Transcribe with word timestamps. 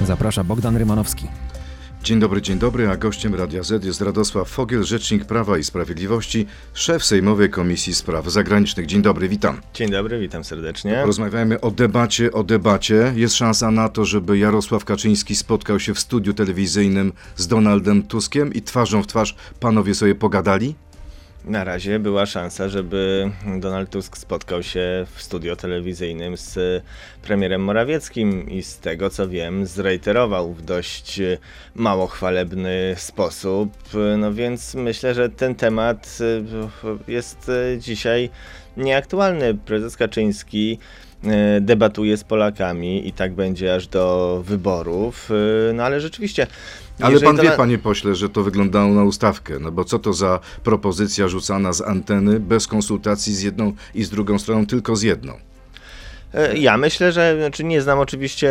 Zaprasza 0.00 0.44
Bogdan 0.44 0.76
Rymanowski. 0.76 1.26
Dzień 2.02 2.20
dobry, 2.20 2.42
dzień 2.42 2.58
dobry, 2.58 2.88
a 2.88 2.96
gościem 2.96 3.34
Radia 3.34 3.62
Z 3.62 3.84
jest 3.84 4.00
Radosław 4.00 4.48
Fogiel, 4.48 4.84
rzecznik 4.84 5.24
Prawa 5.24 5.58
i 5.58 5.64
Sprawiedliwości, 5.64 6.46
szef 6.74 7.04
Sejmowej 7.04 7.50
Komisji 7.50 7.94
Spraw 7.94 8.30
Zagranicznych. 8.30 8.86
Dzień 8.86 9.02
dobry, 9.02 9.28
witam. 9.28 9.60
Dzień 9.74 9.90
dobry, 9.90 10.20
witam 10.20 10.44
serdecznie. 10.44 10.98
Porozmawiajmy 11.00 11.60
o 11.60 11.70
debacie, 11.70 12.32
o 12.32 12.44
debacie. 12.44 13.12
Jest 13.16 13.34
szansa 13.34 13.70
na 13.70 13.88
to, 13.88 14.04
żeby 14.04 14.38
Jarosław 14.38 14.84
Kaczyński 14.84 15.36
spotkał 15.36 15.80
się 15.80 15.94
w 15.94 16.00
studiu 16.00 16.34
telewizyjnym 16.34 17.12
z 17.36 17.48
Donaldem 17.48 18.02
Tuskiem 18.02 18.54
i 18.54 18.62
twarzą 18.62 19.02
w 19.02 19.06
twarz 19.06 19.36
panowie 19.60 19.94
sobie 19.94 20.14
pogadali? 20.14 20.74
Na 21.46 21.64
razie 21.64 21.98
była 21.98 22.26
szansa, 22.26 22.68
żeby 22.68 23.30
Donald 23.60 23.90
Tusk 23.90 24.16
spotkał 24.16 24.62
się 24.62 25.06
w 25.14 25.22
studio 25.22 25.56
telewizyjnym 25.56 26.36
z 26.36 26.82
premierem 27.22 27.64
Morawieckim 27.64 28.50
i 28.50 28.62
z 28.62 28.78
tego 28.78 29.10
co 29.10 29.28
wiem, 29.28 29.66
zreiterował 29.66 30.52
w 30.52 30.62
dość 30.62 31.20
mało 31.74 32.06
chwalebny 32.06 32.94
sposób. 32.96 33.72
No 34.18 34.32
więc 34.32 34.74
myślę, 34.74 35.14
że 35.14 35.28
ten 35.28 35.54
temat 35.54 36.18
jest 37.08 37.50
dzisiaj 37.78 38.30
nieaktualny. 38.76 39.54
Prezes 39.54 39.96
Kaczyński 39.96 40.78
e, 41.24 41.60
debatuje 41.60 42.16
z 42.16 42.24
Polakami 42.24 43.08
i 43.08 43.12
tak 43.12 43.34
będzie 43.34 43.74
aż 43.74 43.86
do 43.86 44.42
wyborów. 44.44 45.30
E, 45.70 45.72
no 45.72 45.82
ale 45.82 46.00
rzeczywiście 46.00 46.46
ale 47.00 47.20
pan 47.20 47.36
wie, 47.36 47.50
panie 47.50 47.78
pośle, 47.78 48.14
że 48.14 48.28
to 48.28 48.42
wyglądało 48.42 48.94
na 48.94 49.04
ustawkę, 49.04 49.58
no 49.60 49.72
bo 49.72 49.84
co 49.84 49.98
to 49.98 50.12
za 50.12 50.40
propozycja 50.64 51.28
rzucana 51.28 51.72
z 51.72 51.80
anteny 51.80 52.40
bez 52.40 52.66
konsultacji 52.66 53.34
z 53.34 53.42
jedną 53.42 53.72
i 53.94 54.04
z 54.04 54.10
drugą 54.10 54.38
stroną, 54.38 54.66
tylko 54.66 54.96
z 54.96 55.02
jedną? 55.02 55.32
E, 56.36 56.58
ja 56.58 56.76
myślę, 56.76 57.12
że, 57.12 57.36
znaczy 57.38 57.64
nie 57.64 57.82
znam 57.82 57.98
oczywiście 57.98 58.50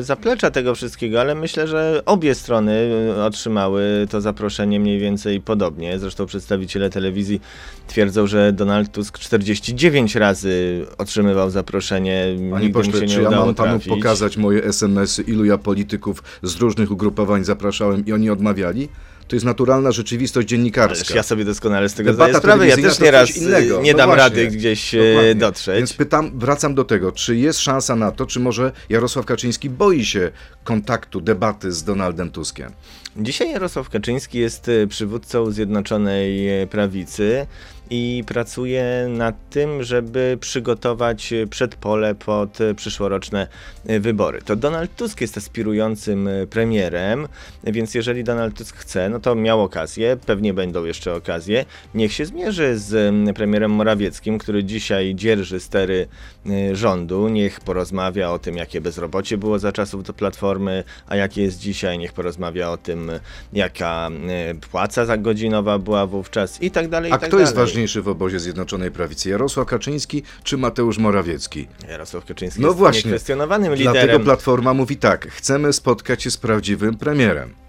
zaplecza 0.00 0.50
tego 0.50 0.74
wszystkiego, 0.74 1.20
ale 1.20 1.34
myślę, 1.34 1.68
że 1.68 2.02
obie 2.06 2.34
strony 2.34 2.90
e, 3.16 3.24
otrzymały 3.24 4.06
to 4.10 4.20
zaproszenie 4.20 4.80
mniej 4.80 4.98
więcej 4.98 5.40
podobnie. 5.40 5.98
Zresztą 5.98 6.26
przedstawiciele 6.26 6.90
telewizji 6.90 7.40
twierdzą, 7.86 8.26
że 8.26 8.52
Donald 8.52 8.92
Tusk 8.92 9.18
49 9.18 10.14
razy 10.14 10.86
otrzymywał 10.98 11.50
zaproszenie. 11.50 12.26
Panie 12.50 12.70
pośle, 12.70 13.06
czy 13.06 13.22
ja 13.22 13.30
mam 13.30 13.54
panu 13.54 13.80
pokazać 13.88 14.36
moje 14.36 14.64
SMS-y, 14.64 15.22
ilu 15.22 15.44
ja 15.44 15.58
polityków 15.58 16.22
z 16.42 16.56
różnych 16.56 16.90
ugrupowań 16.90 17.44
zapraszałem 17.44 18.06
i 18.06 18.12
oni 18.12 18.30
odmawiali? 18.30 18.88
To 19.28 19.36
jest 19.36 19.46
naturalna 19.46 19.92
rzeczywistość 19.92 20.48
dziennikarska. 20.48 21.04
Ależ 21.04 21.14
ja 21.14 21.22
sobie 21.22 21.44
doskonale 21.44 21.88
z 21.88 21.94
tego 21.94 22.10
Debata 22.10 22.28
zdaję 22.30 22.40
sprawę. 22.40 22.68
Ja 22.68 22.76
też 22.76 23.00
nieraz 23.00 23.36
innego. 23.36 23.80
nie 23.82 23.92
no 23.92 23.98
dam 23.98 24.06
właśnie, 24.06 24.22
rady 24.22 24.46
gdzieś 24.48 24.94
e, 24.94 24.98
dokładnie. 24.98 25.34
dotrzeć. 25.34 25.76
Więc 25.76 25.92
pytam, 25.92 26.38
wracam 26.38 26.74
do 26.74 26.84
tego, 26.84 27.12
czy 27.12 27.36
jest 27.36 27.58
szansa 27.58 27.96
na 27.96 28.12
to, 28.12 28.26
czy 28.26 28.40
może 28.40 28.72
Jarosław 28.88 29.26
Kaczyński 29.26 29.70
boi 29.70 30.04
się 30.04 30.30
kontaktu, 30.64 31.20
debaty 31.20 31.72
z 31.72 31.84
Donaldem 31.84 32.30
Tuskiem? 32.30 32.72
Dzisiaj 33.16 33.50
Jarosław 33.50 33.88
Kaczyński 33.88 34.38
jest 34.38 34.68
e, 34.68 34.86
przywódcą 34.86 35.50
Zjednoczonej 35.50 36.62
e, 36.62 36.66
Prawicy 36.66 37.46
i 37.90 38.24
pracuje 38.26 39.06
nad 39.08 39.50
tym, 39.50 39.82
żeby 39.82 40.38
przygotować 40.40 41.34
przedpole 41.50 42.14
pod 42.14 42.58
przyszłoroczne 42.76 43.48
wybory. 43.84 44.42
To 44.42 44.56
Donald 44.56 44.96
Tusk 44.96 45.20
jest 45.20 45.36
aspirującym 45.36 46.28
premierem, 46.50 47.28
więc 47.64 47.94
jeżeli 47.94 48.24
Donald 48.24 48.58
Tusk 48.58 48.76
chce, 48.76 49.08
no 49.08 49.20
to 49.20 49.34
miał 49.34 49.62
okazję, 49.62 50.16
pewnie 50.26 50.54
będą 50.54 50.84
jeszcze 50.84 51.14
okazje, 51.14 51.64
niech 51.94 52.12
się 52.12 52.26
zmierzy 52.26 52.78
z 52.78 53.14
premierem 53.36 53.70
Morawieckim, 53.70 54.38
który 54.38 54.64
dzisiaj 54.64 55.14
dzierży 55.14 55.60
stery 55.60 56.08
y, 56.46 56.76
rządu, 56.76 57.28
niech 57.28 57.60
porozmawia 57.60 58.30
o 58.30 58.38
tym, 58.38 58.56
jakie 58.56 58.80
bezrobocie 58.80 59.38
było 59.38 59.58
za 59.58 59.72
czasów 59.72 60.02
do 60.02 60.12
Platformy, 60.12 60.84
a 61.06 61.16
jakie 61.16 61.42
jest 61.42 61.58
dzisiaj, 61.58 61.98
niech 61.98 62.12
porozmawia 62.12 62.70
o 62.70 62.76
tym, 62.76 63.03
jaka 63.52 64.10
y, 64.50 64.54
płaca 64.70 65.04
za 65.04 65.16
godzinowa 65.16 65.78
była 65.78 66.06
wówczas 66.06 66.62
i 66.62 66.70
tak 66.70 66.88
dalej. 66.88 67.12
A 67.12 67.16
i 67.16 67.18
tak 67.18 67.28
kto 67.28 67.30
dalej. 67.30 67.42
jest 67.42 67.54
ważny 67.54 67.74
najważniejszy 67.74 68.02
w 68.02 68.08
obozie 68.08 68.40
Zjednoczonej 68.40 68.90
Prawicy? 68.90 69.30
Jarosław 69.30 69.66
Kaczyński 69.66 70.22
czy 70.44 70.56
Mateusz 70.56 70.98
Morawiecki? 70.98 71.66
Jarosław 71.88 72.24
Kaczyński 72.24 72.60
no 72.60 72.68
jest 72.68 72.78
właśnie, 72.78 73.10
niekwestionowanym 73.10 73.74
liderem. 73.74 73.92
Dlatego 73.92 74.24
Platforma 74.24 74.74
mówi 74.74 74.96
tak, 74.96 75.28
chcemy 75.28 75.72
spotkać 75.72 76.22
się 76.22 76.30
z 76.30 76.36
prawdziwym 76.36 76.96
premierem. 76.96 77.63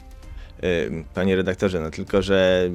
Y, 0.64 1.04
panie 1.14 1.36
redaktorze, 1.36 1.80
no 1.80 1.92
tylko, 1.92 2.22
że 2.22 2.70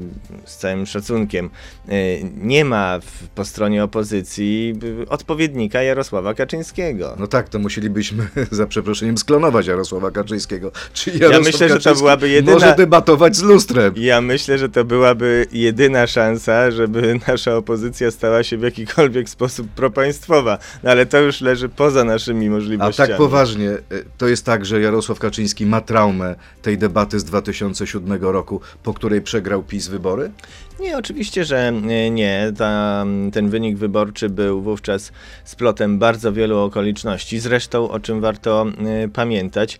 z 0.44 0.56
całym 0.56 0.86
szacunkiem 0.86 1.50
y, 1.88 1.90
nie 2.36 2.64
ma 2.64 3.00
w, 3.00 3.28
po 3.28 3.44
stronie 3.44 3.84
opozycji 3.84 4.74
odpowiednika 5.08 5.82
Jarosława 5.82 6.34
Kaczyńskiego. 6.34 7.16
No 7.18 7.26
tak, 7.26 7.48
to 7.48 7.58
musielibyśmy 7.58 8.28
za 8.50 8.66
przeproszeniem 8.66 9.18
sklonować 9.18 9.66
Jarosława 9.66 10.10
Kaczyńskiego. 10.10 10.72
Czy 10.92 11.10
Jarosław 11.10 11.32
ja 11.32 11.40
myślę, 11.40 11.68
że 11.68 11.80
to 11.80 11.94
byłaby 11.94 12.28
jedyna... 12.28 12.52
może 12.54 12.74
debatować 12.74 13.36
z 13.36 13.42
lustrem. 13.42 13.94
Ja 13.96 14.20
myślę, 14.20 14.58
że 14.58 14.68
to 14.68 14.84
byłaby 14.84 15.46
jedyna 15.52 16.06
szansa, 16.06 16.70
żeby 16.70 17.18
nasza 17.28 17.56
opozycja 17.56 18.10
stała 18.10 18.42
się 18.42 18.56
w 18.56 18.62
jakikolwiek 18.62 19.28
sposób 19.28 19.68
propaństwowa. 19.68 20.58
No 20.82 20.90
ale 20.90 21.06
to 21.06 21.18
już 21.18 21.40
leży 21.40 21.68
poza 21.68 22.04
naszymi 22.04 22.50
możliwościami. 22.50 23.06
A 23.06 23.08
tak 23.08 23.16
poważnie, 23.16 23.70
y, 23.70 24.04
to 24.18 24.28
jest 24.28 24.44
tak, 24.44 24.66
że 24.66 24.80
Jarosław 24.80 25.18
Kaczyński 25.18 25.66
ma 25.66 25.80
traumę 25.80 26.34
tej 26.62 26.78
debaty 26.78 27.20
z 27.20 27.24
2000 27.24 27.69
2007 27.74 28.22
roku, 28.22 28.60
po 28.82 28.94
której 28.94 29.22
przegrał 29.22 29.62
PiS 29.62 29.88
wybory? 29.88 30.30
Nie, 30.80 30.98
oczywiście, 30.98 31.44
że 31.44 31.68
e, 31.68 32.10
nie. 32.10 32.52
Ta, 32.58 33.04
ten 33.32 33.50
wynik 33.50 33.76
wyborczy 33.76 34.28
był 34.28 34.62
wówczas 34.62 35.12
splotem 35.44 35.98
bardzo 35.98 36.32
wielu 36.32 36.58
okoliczności. 36.58 37.40
Zresztą, 37.40 37.90
o 37.90 38.00
czym 38.00 38.20
warto 38.20 38.66
y, 39.04 39.08
pamiętać, 39.08 39.78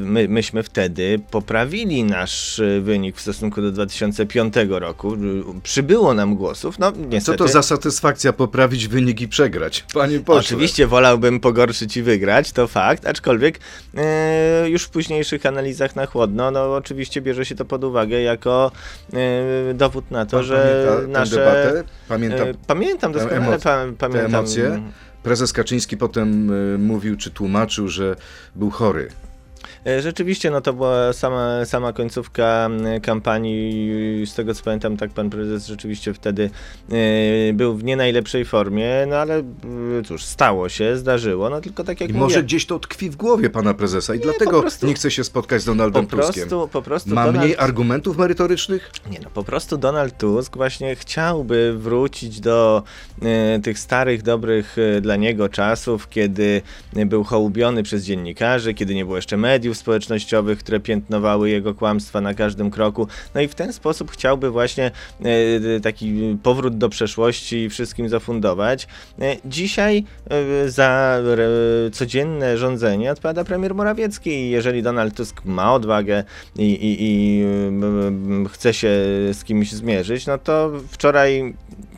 my, 0.00 0.28
myśmy 0.28 0.62
wtedy 0.62 1.20
poprawili 1.30 2.04
nasz 2.04 2.60
e, 2.60 2.80
wynik 2.80 3.16
w 3.16 3.20
stosunku 3.20 3.62
do 3.62 3.72
2005 3.72 4.54
roku. 4.68 5.16
Przybyło 5.62 6.14
nam 6.14 6.34
głosów. 6.34 6.78
No, 6.78 6.92
niestety. 7.08 7.38
Co 7.38 7.44
to 7.44 7.52
za 7.52 7.62
satysfakcja 7.62 8.32
poprawić 8.32 8.88
wynik 8.88 9.20
i 9.20 9.28
przegrać, 9.28 9.84
panie 9.94 10.20
pośle? 10.20 10.40
Oczywiście 10.40 10.86
wolałbym 10.86 11.40
pogorszyć 11.40 11.96
i 11.96 12.02
wygrać, 12.02 12.52
to 12.52 12.66
fakt, 12.66 13.06
aczkolwiek 13.06 13.60
już 14.66 14.82
w 14.82 14.90
późniejszych 14.90 15.46
analizach 15.46 15.96
na 15.96 16.06
chłodno, 16.06 16.50
no 16.50 16.74
oczywiście 16.74 17.20
bierze 17.20 17.44
się 17.44 17.54
to 17.54 17.64
pod 17.64 17.84
uwagę 17.84 18.20
jako 18.20 18.70
dowód 19.74 20.10
na 20.10 20.26
to, 20.26 20.31
to, 20.32 20.42
że 20.42 20.86
pamięta 20.94 21.18
nasze... 21.20 21.36
Debatę? 21.36 21.84
Pamiętam, 22.08 22.48
e, 22.48 22.54
pamiętam 22.66 23.12
doskonale, 23.12 23.56
emoc- 23.56 23.92
pamiętam. 23.98 24.12
Te 24.12 24.24
emocje? 24.24 24.82
Prezes 25.22 25.52
Kaczyński 25.52 25.96
potem 25.96 26.50
y, 26.74 26.78
mówił, 26.78 27.16
czy 27.16 27.30
tłumaczył, 27.30 27.88
że 27.88 28.16
był 28.54 28.70
chory. 28.70 29.08
E, 29.86 30.02
rzeczywiście, 30.02 30.50
no 30.50 30.60
to 30.60 30.72
była 30.72 31.12
sama, 31.12 31.64
sama 31.64 31.92
końcówka 31.92 32.70
kampanii. 33.02 34.26
Z 34.26 34.34
tego 34.34 34.54
co 34.54 34.64
pamiętam, 34.64 34.96
tak 34.96 35.10
pan 35.10 35.30
prezes 35.30 35.66
rzeczywiście 35.66 36.14
wtedy 36.14 36.50
e, 37.50 37.52
był 37.52 37.74
w 37.74 37.84
nie 37.84 37.96
najlepszej 37.96 38.44
formie, 38.44 39.06
no 39.08 39.16
ale 39.16 39.42
cóż, 40.06 40.24
stało 40.24 40.68
się, 40.68 40.96
zdarzyło, 40.96 41.50
no 41.50 41.60
tylko 41.60 41.84
tak 41.84 42.00
jak 42.00 42.10
I 42.10 42.12
mówię, 42.12 42.24
może 42.24 42.42
gdzieś 42.42 42.66
to 42.66 42.78
tkwi 42.78 43.10
w 43.10 43.16
głowie 43.16 43.50
pana 43.50 43.74
prezesa 43.74 44.14
i 44.14 44.18
nie, 44.18 44.24
dlatego 44.24 44.60
prostu, 44.60 44.86
nie 44.86 44.94
chce 44.94 45.10
się 45.10 45.24
spotkać 45.24 45.62
z 45.62 45.64
Donaldem 45.64 46.06
po 46.06 46.16
Tuskiem. 46.16 46.48
Prostu, 46.48 46.68
po 46.68 46.82
prostu 46.82 47.14
Ma 47.14 47.24
Donald... 47.24 47.44
mniej 47.44 47.56
argumentów 47.58 48.16
merytorycznych? 48.16 48.90
Nie, 49.10 49.20
no 49.24 49.30
po 49.30 49.44
prostu 49.44 49.78
Donald 49.78 50.18
Tusk 50.18 50.56
właśnie 50.56 50.96
chciałby 50.96 51.74
wrócić 51.78 52.40
do 52.40 52.82
e, 53.22 53.60
tych 53.60 53.78
starych, 53.78 54.22
dobrych 54.22 54.76
e, 54.78 55.00
dla 55.00 55.16
niego 55.16 55.48
czasów, 55.48 56.08
kiedy 56.08 56.62
był 57.06 57.24
hołubiony 57.24 57.82
przez 57.82 58.04
dziennikarzy, 58.04 58.74
kiedy 58.74 58.94
nie 58.94 59.04
było 59.04 59.16
jeszcze 59.16 59.36
mediów, 59.36 59.71
mediów 59.72 59.78
społecznościowych, 59.78 60.58
które 60.58 60.80
piętnowały 60.80 61.50
jego 61.50 61.74
kłamstwa 61.74 62.20
na 62.20 62.34
każdym 62.34 62.70
kroku. 62.70 63.08
No 63.34 63.40
i 63.40 63.48
w 63.48 63.54
ten 63.54 63.72
sposób 63.72 64.10
chciałby 64.10 64.50
właśnie 64.50 64.90
e, 65.74 65.80
taki 65.80 66.38
powrót 66.42 66.78
do 66.78 66.88
przeszłości 66.88 67.70
wszystkim 67.70 68.08
zafundować. 68.08 68.86
E, 69.20 69.36
dzisiaj 69.44 70.04
e, 70.30 70.70
za 70.70 71.18
codzienne 71.92 72.58
rządzenie 72.58 73.12
odpowiada 73.12 73.44
premier 73.44 73.74
Morawiecki 73.74 74.30
i 74.30 74.50
jeżeli 74.50 74.82
Donald 74.82 75.14
Tusk 75.14 75.44
ma 75.44 75.74
odwagę 75.74 76.24
i, 76.56 76.72
i, 76.72 76.96
i 77.00 77.44
chce 78.48 78.74
się 78.74 78.90
z 79.32 79.44
kimś 79.44 79.72
zmierzyć, 79.72 80.26
no 80.26 80.38
to 80.38 80.72
wczoraj, 80.88 81.54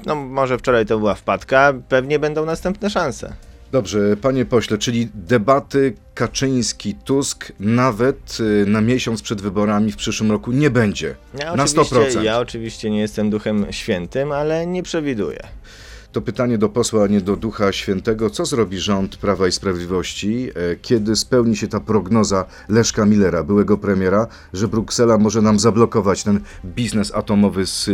no 0.06 0.14
może 0.14 0.58
wczoraj 0.58 0.86
to 0.86 0.98
była 0.98 1.14
wpadka, 1.14 1.72
pewnie 1.88 2.18
będą 2.18 2.46
następne 2.46 2.90
szanse. 2.90 3.53
Dobrze, 3.74 4.16
panie 4.16 4.44
pośle, 4.44 4.78
czyli 4.78 5.08
debaty 5.14 5.94
Kaczyński-Tusk 6.14 7.52
nawet 7.60 8.38
y, 8.40 8.66
na 8.66 8.80
miesiąc 8.80 9.22
przed 9.22 9.40
wyborami 9.40 9.92
w 9.92 9.96
przyszłym 9.96 10.30
roku 10.30 10.52
nie 10.52 10.70
będzie. 10.70 11.14
Ja 11.38 11.56
na 11.56 11.64
100%. 11.64 12.22
Ja 12.22 12.38
oczywiście 12.38 12.90
nie 12.90 13.00
jestem 13.00 13.30
duchem 13.30 13.66
świętym, 13.70 14.32
ale 14.32 14.66
nie 14.66 14.82
przewiduję. 14.82 15.38
To 16.12 16.20
pytanie 16.20 16.58
do 16.58 16.68
posła, 16.68 17.04
a 17.04 17.06
nie 17.06 17.20
do 17.20 17.36
Ducha 17.36 17.72
Świętego. 17.72 18.30
Co 18.30 18.44
zrobi 18.44 18.78
rząd 18.78 19.16
Prawa 19.16 19.48
i 19.48 19.52
Sprawiedliwości, 19.52 20.50
e, 20.54 20.76
kiedy 20.76 21.16
spełni 21.16 21.56
się 21.56 21.68
ta 21.68 21.80
prognoza 21.80 22.44
Leszka 22.68 23.06
Millera, 23.06 23.44
byłego 23.44 23.78
premiera, 23.78 24.26
że 24.52 24.68
Bruksela 24.68 25.18
może 25.18 25.42
nam 25.42 25.58
zablokować 25.58 26.22
ten 26.22 26.40
biznes 26.64 27.14
atomowy 27.14 27.66
z, 27.66 27.90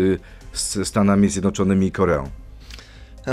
z 0.52 0.88
Stanami 0.88 1.28
Zjednoczonymi 1.28 1.86
i 1.86 1.92
Koreą? 1.92 2.39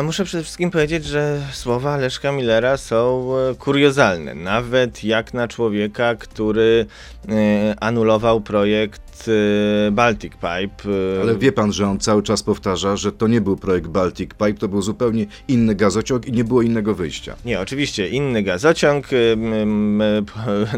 Muszę 0.03 0.25
przede 0.25 0.43
wszystkim 0.43 0.71
powiedzieć, 0.71 1.05
że 1.05 1.41
słowa 1.51 1.97
Leszka 1.97 2.31
Millera 2.31 2.77
są 2.77 3.29
e, 3.37 3.55
kuriozalne. 3.55 4.35
Nawet 4.35 5.03
jak 5.03 5.33
na 5.33 5.47
człowieka, 5.47 6.15
który 6.15 6.85
e, 7.29 7.33
anulował 7.79 8.41
projekt 8.41 9.06
e, 9.27 9.91
Baltic 9.91 10.33
Pipe. 10.33 10.89
e, 11.17 11.21
Ale 11.21 11.35
wie 11.35 11.51
pan, 11.51 11.73
że 11.73 11.87
on 11.87 11.99
cały 11.99 12.23
czas 12.23 12.43
powtarza, 12.43 12.95
że 12.97 13.11
to 13.11 13.27
nie 13.27 13.41
był 13.41 13.57
projekt 13.57 13.87
Baltic 13.87 14.29
Pipe, 14.29 14.53
to 14.53 14.67
był 14.67 14.81
zupełnie 14.81 15.25
inny 15.47 15.75
gazociąg 15.75 16.27
i 16.27 16.31
nie 16.31 16.43
było 16.43 16.61
innego 16.61 16.95
wyjścia. 16.95 17.35
Nie, 17.45 17.59
oczywiście 17.59 18.07
inny 18.07 18.43
gazociąg 18.43 19.13
y, 19.13 19.37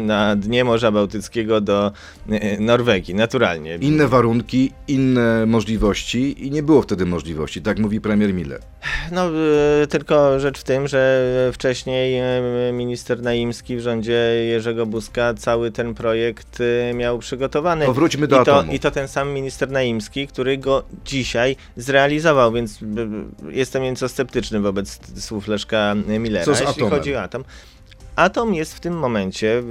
na 0.00 0.36
dnie 0.36 0.64
Morza 0.64 0.92
Bałtyckiego 0.92 1.60
do 1.60 1.92
y, 2.32 2.60
Norwegii, 2.60 3.14
naturalnie. 3.14 3.76
Inne 3.80 4.08
warunki, 4.08 4.72
inne 4.88 5.46
możliwości 5.46 6.46
i 6.46 6.50
nie 6.50 6.62
było 6.62 6.82
wtedy 6.82 7.06
możliwości, 7.06 7.62
tak 7.62 7.78
mówi 7.78 8.00
premier 8.00 8.34
Miller. 8.34 8.60
No, 9.12 9.30
y, 9.82 9.86
tylko 9.86 10.40
rzecz 10.40 10.60
w 10.60 10.64
tym, 10.64 10.88
że 10.88 11.50
wcześniej 11.52 12.20
y, 12.68 12.72
minister 12.72 13.22
Naimski 13.22 13.76
w 13.76 13.80
rządzie 13.80 14.12
Jerzego 14.48 14.86
Buzka 14.86 15.34
cały 15.34 15.70
ten 15.70 15.94
projekt 15.94 16.60
y, 16.60 16.94
miał 16.94 17.18
przygotowany. 17.18 17.86
To 17.86 17.94
wróćmy 17.94 18.28
do 18.30 18.42
I 18.42 18.44
to, 18.44 18.56
atomu. 18.56 18.72
I 18.72 18.80
to 18.80 18.90
ten 18.90 19.08
sam 19.08 19.32
minister 19.32 19.70
Naimski, 19.70 20.26
który 20.26 20.58
go 20.58 20.82
dzisiaj 21.04 21.56
zrealizował, 21.76 22.52
więc 22.52 22.82
y, 22.82 22.86
jestem 23.48 23.82
nieco 23.82 24.08
sceptyczny 24.08 24.60
wobec 24.60 25.00
słów 25.20 25.48
Leszka 25.48 25.94
Millera. 25.94 26.44
Co 26.44 26.54
z 26.54 26.60
Jeśli 26.60 26.74
atomem? 26.74 26.90
chodzi 26.90 27.14
o 27.14 27.22
atom, 27.22 27.44
Atom 28.16 28.54
jest 28.54 28.74
w 28.74 28.80
tym 28.80 28.98
momencie, 28.98 29.62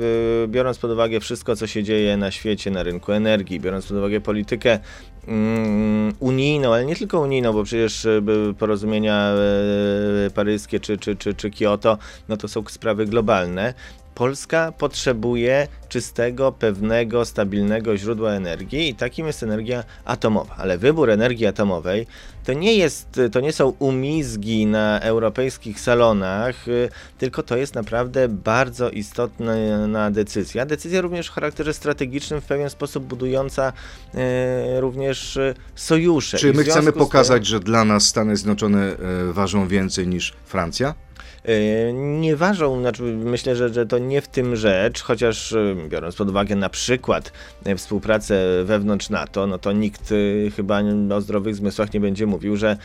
y, 0.44 0.48
biorąc 0.48 0.78
pod 0.78 0.92
uwagę 0.92 1.20
wszystko, 1.20 1.56
co 1.56 1.68
się 1.68 1.84
dzieje 1.84 2.18
na 2.18 2.32
świecie, 2.32 2.72
na 2.72 2.84
rynku 2.84 3.12
energii, 3.12 3.60
biorąc 3.60 3.88
pod 3.88 3.98
uwagę 3.98 4.22
politykę 4.22 4.80
mm, 5.28 6.14
unijną, 6.20 6.74
ale 6.74 6.86
nie 6.86 6.96
tylko 6.96 7.20
unijną, 7.20 7.54
bo 7.54 7.64
przecież 7.64 8.08
były 8.22 8.54
porozumienia 8.54 9.32
paryskie 10.36 10.80
czy, 10.80 10.98
czy, 10.98 11.16
czy, 11.16 11.34
czy 11.34 11.52
Kioto, 11.52 11.98
no 12.30 12.38
to 12.38 12.48
są 12.48 12.64
sprawy 12.68 13.06
globalne. 13.06 13.74
Polska 14.20 14.72
potrzebuje 14.78 15.68
czystego, 15.90 16.52
pewnego, 16.52 17.26
stabilnego 17.26 17.98
źródła 17.98 18.32
energii 18.32 18.90
i 18.90 18.96
takim 18.96 19.28
jest 19.28 19.44
energia 19.44 19.84
atomowa. 20.06 20.56
Ale 20.58 20.78
wybór 20.78 21.10
energii 21.10 21.46
atomowej 21.46 22.08
to 22.46 22.54
nie 22.54 22.74
jest, 22.74 23.20
to 23.32 23.40
nie 23.40 23.54
są 23.54 23.74
umizgi 23.80 24.66
na 24.66 25.00
europejskich 25.00 25.80
salonach, 25.80 26.68
y, 26.68 26.90
tylko 27.18 27.44
to 27.44 27.58
jest 27.58 27.76
naprawdę 27.76 28.28
bardzo 28.28 28.90
istotna 28.90 30.12
decyzja. 30.12 30.66
Decyzja 30.66 31.02
również 31.02 31.30
o 31.30 31.34
charakterze 31.34 31.74
strategicznym, 31.74 32.42
w 32.42 32.46
pewien 32.46 32.70
sposób 32.70 33.04
budująca 33.04 33.74
y, 34.16 34.82
również 34.82 35.38
y, 35.38 35.54
sojusze. 35.76 36.38
Czy 36.38 36.54
my 36.54 36.64
chcemy 36.64 36.82
z 36.82 36.94
tym- 36.94 36.94
pokazać, 36.94 37.46
że 37.46 37.60
dla 37.60 37.86
nas 37.86 38.08
Stany 38.08 38.38
Zjednoczone 38.38 38.80
e, 38.80 38.98
ważą 39.34 39.68
więcej 39.68 40.08
niż 40.08 40.34
Francja? 40.46 40.96
E, 41.50 41.94
Nie 41.94 42.36
ważą, 42.36 42.80
znaczy 42.80 43.04
myślę, 43.04 43.56
że, 43.56 43.70
że 43.70 43.86
to 43.86 43.98
nie 43.98 44.22
w 44.22 44.28
tym 44.28 44.56
rzecz, 44.56 45.02
chociaż 45.02 45.54
e, 45.54 45.76
biorąc 45.90 46.16
pod 46.16 46.30
uwagę 46.30 46.56
na 46.56 46.70
przykład 46.70 47.32
e, 47.66 47.76
współpracę 47.76 48.64
wewnątrz 48.64 49.10
NATO, 49.10 49.48
no 49.48 49.58
to 49.58 49.72
nikt 49.72 50.14
chyba 50.56 50.82
o 51.16 51.22
zdrowych 51.22 51.56
zmysłach 51.56 51.94
nie 51.94 52.00
będzie 52.00 52.26
mówił, 52.26 52.56
że 52.58 52.78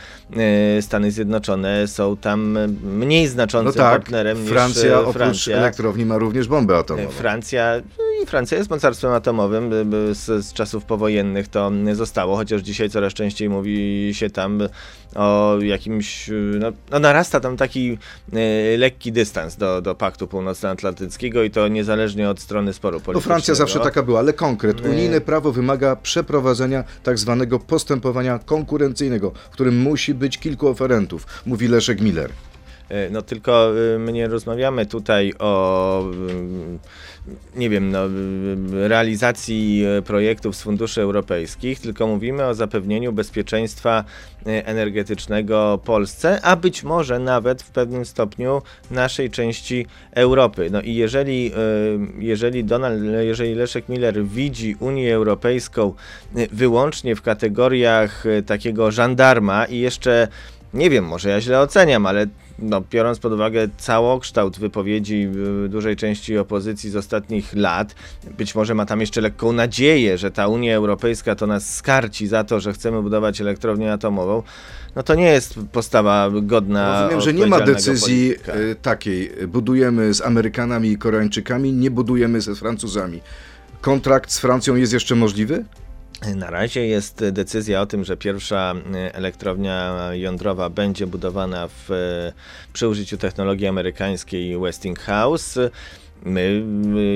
Stany 0.81 1.11
Zjednoczone 1.11 1.87
są 1.87 2.17
tam 2.17 2.57
mniej 2.83 3.25
No 3.25 3.31
znaczącym 3.31 3.73
tak, 3.73 4.01
partnerem 4.01 4.41
niż 4.41 4.49
Francja 4.49 4.99
oprócz 4.99 5.47
elektrowni 5.47 6.05
ma 6.05 6.17
również 6.17 6.47
bombę 6.47 6.77
atomową. 6.77 7.09
Francja 7.09 7.81
no 7.97 8.23
i 8.23 8.25
Francja 8.25 8.57
jest 8.57 8.69
mocarstwem 8.69 9.11
atomowym. 9.11 9.71
Z, 10.11 10.45
z 10.45 10.53
czasów 10.53 10.85
powojennych 10.85 11.47
to 11.47 11.71
zostało, 11.93 12.35
chociaż 12.35 12.61
dzisiaj 12.61 12.89
coraz 12.89 13.13
częściej 13.13 13.49
mówi 13.49 14.09
się 14.13 14.29
tam 14.29 14.59
o 15.15 15.57
jakimś. 15.61 16.29
No, 16.59 16.71
no 16.91 16.99
narasta 16.99 17.39
tam 17.39 17.57
taki 17.57 17.97
lekki 18.77 19.11
dystans 19.11 19.55
do, 19.55 19.81
do 19.81 19.95
Paktu 19.95 20.27
Północnoatlantyckiego 20.27 21.43
i 21.43 21.51
to 21.51 21.67
niezależnie 21.67 22.29
od 22.29 22.39
strony 22.39 22.73
sporu 22.73 22.97
No 22.97 23.03
politycznego. 23.05 23.33
Francja 23.33 23.55
zawsze 23.55 23.79
taka 23.79 24.03
była, 24.03 24.19
ale 24.19 24.33
konkret. 24.33 24.83
Nie. 24.83 24.89
Unijne 24.89 25.21
prawo 25.21 25.51
wymaga 25.51 25.95
przeprowadzenia 25.95 26.83
tak 27.03 27.19
zwanego 27.19 27.59
postępowania 27.59 28.39
konkurencyjnego, 28.39 29.31
w 29.31 29.49
którym 29.49 29.77
musi 29.77 30.13
być 30.13 30.37
kilku 30.37 30.67
oferentów, 30.67 31.27
mówi 31.45 31.67
Leszek 31.67 32.01
Miller. 32.01 32.31
E, 32.89 33.09
No 33.09 33.21
tylko 33.21 33.71
y, 33.95 33.99
my 33.99 34.11
nie 34.11 34.27
rozmawiamy 34.27 34.85
tutaj 34.85 35.33
o 35.39 36.03
y, 36.11 36.79
nie 37.55 37.69
wiem, 37.69 37.91
no, 37.91 38.05
y, 38.05 38.87
realizacji 38.87 39.85
y, 39.97 40.01
projektów 40.01 40.55
z 40.55 40.61
funduszy 40.61 41.01
europejskich, 41.01 41.79
tylko 41.79 42.07
mówimy 42.07 42.45
o 42.45 42.53
zapewnieniu 42.53 43.13
bezpieczeństwa 43.13 44.03
y, 44.47 44.65
energetycznego 44.65 45.79
Polsce, 45.85 46.41
a 46.41 46.55
być 46.55 46.83
może 46.83 47.19
nawet 47.19 47.61
w 47.61 47.71
pewnym 47.71 48.05
stopniu 48.05 48.61
naszej 48.91 49.29
części 49.29 49.85
Europy. 50.11 50.69
No 50.71 50.81
i 50.81 50.95
jeżeli, 50.95 51.51
jeżeli 52.19 52.63
Donald, 52.63 53.03
jeżeli 53.19 53.55
Leszek 53.55 53.89
Miller 53.89 54.25
widzi 54.25 54.75
Unię 54.79 55.15
Europejską 55.15 55.93
wyłącznie 56.51 57.15
w 57.15 57.21
kategoriach 57.21 58.23
takiego 58.45 58.91
żandarma 58.91 59.65
i 59.65 59.79
jeszcze 59.79 60.27
nie 60.75 60.89
wiem, 60.89 61.05
może 61.05 61.29
ja 61.29 61.41
źle 61.41 61.59
oceniam, 61.59 62.05
ale 62.05 62.27
no, 62.59 62.81
biorąc 62.91 63.19
pod 63.19 63.33
uwagę 63.33 63.67
całokształt 63.77 64.59
wypowiedzi 64.59 65.29
y, 65.65 65.69
dużej 65.69 65.95
części 65.95 66.37
opozycji 66.37 66.89
z 66.89 66.95
ostatnich 66.95 67.53
lat, 67.55 67.95
być 68.37 68.55
może 68.55 68.75
ma 68.75 68.85
tam 68.85 69.01
jeszcze 69.01 69.21
lekką 69.21 69.51
nadzieję, 69.51 70.17
że 70.17 70.31
ta 70.31 70.47
Unia 70.47 70.75
Europejska 70.75 71.35
to 71.35 71.47
nas 71.47 71.75
skarci 71.75 72.27
za 72.27 72.43
to, 72.43 72.59
że 72.59 72.73
chcemy 72.73 73.01
budować 73.01 73.41
elektrownię 73.41 73.93
atomową, 73.93 74.43
no 74.95 75.03
to 75.03 75.15
nie 75.15 75.27
jest 75.27 75.59
postawa 75.71 76.29
godna 76.41 77.01
Rozumiem, 77.01 77.21
że 77.21 77.33
nie 77.33 77.47
ma 77.47 77.59
decyzji 77.59 78.27
polityka. 78.29 78.53
e, 78.53 78.75
takiej, 78.75 79.31
budujemy 79.47 80.13
z 80.13 80.21
Amerykanami 80.21 80.91
i 80.91 80.97
Koreańczykami, 80.97 81.73
nie 81.73 81.91
budujemy 81.91 82.41
ze 82.41 82.55
Francuzami. 82.55 83.21
Kontrakt 83.81 84.31
z 84.31 84.39
Francją 84.39 84.75
jest 84.75 84.93
jeszcze 84.93 85.15
możliwy? 85.15 85.65
Na 86.35 86.49
razie 86.49 86.87
jest 86.87 87.25
decyzja 87.31 87.81
o 87.81 87.85
tym, 87.85 88.03
że 88.03 88.17
pierwsza 88.17 88.73
y, 88.95 89.13
elektrownia 89.13 89.95
jądrowa 90.13 90.69
będzie 90.69 91.07
budowana 91.07 91.67
w, 91.67 91.89
przy 92.73 92.87
użyciu 92.87 93.17
technologii 93.17 93.67
amerykańskiej 93.67 94.57
Westinghouse. 94.57 95.59
My 96.23 96.63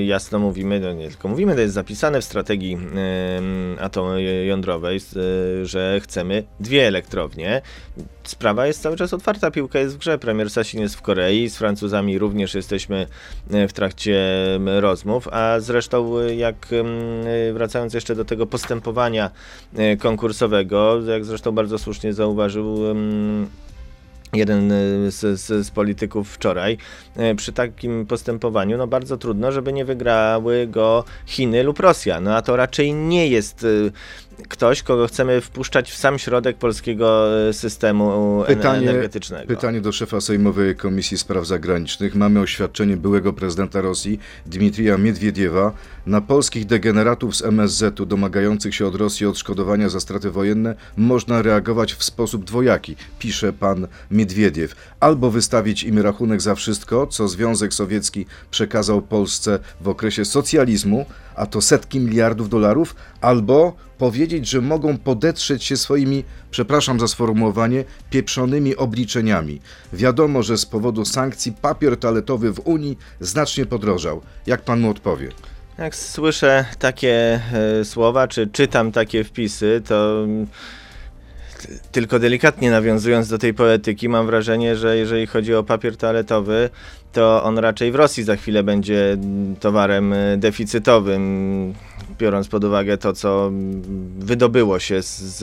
jasno 0.06 0.38
mówimy, 0.38 0.80
no 0.80 0.92
nie 0.92 1.08
tylko 1.08 1.28
mówimy, 1.28 1.54
to 1.54 1.60
jest 1.60 1.74
zapisane 1.74 2.20
w 2.20 2.24
strategii 2.24 2.78
y, 3.76 3.80
atom 3.82 4.06
jądrowej, 4.46 5.00
że 5.62 6.00
chcemy 6.02 6.44
dwie 6.60 6.86
elektrownie. 6.86 7.62
Sprawa 8.24 8.66
jest 8.66 8.82
cały 8.82 8.96
czas 8.96 9.14
otwarta, 9.14 9.50
piłka 9.50 9.78
jest 9.78 9.94
w 9.94 9.98
grze. 9.98 10.18
Premier 10.18 10.50
Sasin 10.50 10.80
jest 10.80 10.94
w 10.94 11.02
Korei, 11.02 11.48
z 11.48 11.56
Francuzami 11.56 12.18
również 12.18 12.54
jesteśmy 12.54 13.06
y, 13.54 13.68
w 13.68 13.72
trakcie 13.72 14.18
rozmów, 14.80 15.28
a 15.28 15.60
zresztą 15.60 16.18
y, 16.18 16.34
jak 16.34 16.72
y, 16.72 17.52
wracając 17.52 17.94
jeszcze 17.94 18.14
do 18.14 18.24
tego 18.24 18.46
postępowania 18.46 19.30
konkursowego, 19.98 21.00
jak 21.06 21.24
zresztą 21.24 21.52
bardzo 21.52 21.78
słusznie 21.78 22.12
zauważył 22.12 22.78
jeden 24.32 24.72
y, 24.72 25.10
z, 25.10 25.40
z, 25.40 25.66
z 25.66 25.70
polityków 25.70 26.32
wczoraj, 26.32 26.78
y, 27.32 27.34
przy 27.34 27.52
takim 27.52 28.06
postępowaniu, 28.06 28.78
no 28.78 28.86
bardzo 28.86 29.16
trudno, 29.16 29.52
żeby 29.52 29.72
nie 29.72 29.84
wygrały 29.84 30.66
go 30.66 31.04
Chiny 31.26 31.62
lub 31.62 31.80
Rosja. 31.80 32.20
No 32.20 32.36
a 32.36 32.42
to 32.42 32.56
raczej 32.56 32.94
nie 32.94 33.28
jest 33.28 33.64
y, 33.64 33.92
ktoś, 34.48 34.82
kogo 34.82 35.06
chcemy 35.06 35.40
wpuszczać 35.40 35.90
w 35.90 35.96
sam 35.96 36.18
środek 36.18 36.56
polskiego 36.56 37.28
y, 37.48 37.52
systemu 37.52 38.10
ene- 38.42 38.46
Pytanie, 38.56 38.90
energetycznego. 38.90 39.46
pytanie 39.46 39.80
do 39.80 39.92
szefa 39.92 40.20
Sejmowej 40.20 40.76
Komisji 40.76 41.18
Spraw 41.18 41.46
Zagranicznych. 41.46 42.14
Mamy 42.14 42.40
oświadczenie 42.40 42.96
byłego 42.96 43.32
prezydenta 43.32 43.80
Rosji, 43.80 44.20
Dmitrija 44.46 44.98
Miedwiediewa, 44.98 45.72
na 46.06 46.20
polskich 46.20 46.66
degeneratów 46.66 47.36
z 47.36 47.42
MSZ-u 47.44 48.06
domagających 48.06 48.74
się 48.74 48.86
od 48.86 48.94
Rosji 48.94 49.26
odszkodowania 49.26 49.88
za 49.88 50.00
straty 50.00 50.30
wojenne 50.30 50.74
można 50.96 51.42
reagować 51.42 51.94
w 51.94 52.04
sposób 52.04 52.44
dwojaki, 52.44 52.96
pisze 53.18 53.52
pan 53.52 53.86
Miedwiediew. 54.10 54.74
Albo 55.00 55.30
wystawić 55.30 55.84
im 55.84 55.98
rachunek 55.98 56.40
za 56.40 56.54
wszystko, 56.54 57.06
co 57.06 57.28
Związek 57.28 57.74
Sowiecki 57.74 58.26
przekazał 58.50 59.02
Polsce 59.02 59.58
w 59.80 59.88
okresie 59.88 60.24
socjalizmu, 60.24 61.06
a 61.36 61.46
to 61.46 61.60
setki 61.60 62.00
miliardów 62.00 62.48
dolarów, 62.48 62.94
albo 63.20 63.76
powiedzieć, 64.00 64.48
że 64.48 64.60
mogą 64.60 64.98
podetrzeć 64.98 65.64
się 65.64 65.76
swoimi, 65.76 66.24
przepraszam 66.50 67.00
za 67.00 67.08
sformułowanie, 67.08 67.84
pieprzonymi 68.10 68.76
obliczeniami. 68.76 69.60
Wiadomo, 69.92 70.42
że 70.42 70.58
z 70.58 70.66
powodu 70.66 71.04
sankcji 71.04 71.52
papier 71.52 71.96
toaletowy 71.96 72.52
w 72.52 72.60
Unii 72.64 72.98
znacznie 73.20 73.66
podrożał. 73.66 74.20
Jak 74.46 74.62
pan 74.62 74.80
mu 74.80 74.90
odpowie? 74.90 75.28
Jak 75.78 75.96
słyszę 75.96 76.64
takie 76.78 77.40
e, 77.80 77.84
słowa, 77.84 78.28
czy 78.28 78.46
czytam 78.46 78.92
takie 78.92 79.24
wpisy, 79.24 79.82
to 79.88 80.24
mm, 80.24 80.46
tylko 81.92 82.18
delikatnie 82.18 82.70
nawiązując 82.70 83.28
do 83.28 83.38
tej 83.38 83.54
poetyki, 83.54 84.08
mam 84.08 84.26
wrażenie, 84.26 84.76
że 84.76 84.96
jeżeli 84.96 85.26
chodzi 85.26 85.54
o 85.54 85.62
papier 85.62 85.96
toaletowy, 85.96 86.70
to 87.12 87.42
on 87.44 87.58
raczej 87.58 87.92
w 87.92 87.94
Rosji 87.94 88.24
za 88.24 88.36
chwilę 88.36 88.62
będzie 88.62 89.12
mm, 89.12 89.56
towarem 89.56 90.12
e, 90.12 90.36
deficytowym. 90.36 91.74
Biorąc 92.20 92.48
pod 92.48 92.64
uwagę 92.64 92.98
to, 92.98 93.12
co 93.12 93.50
wydobyło 94.18 94.78
się 94.78 95.02
z, 95.02 95.18
z 95.20 95.42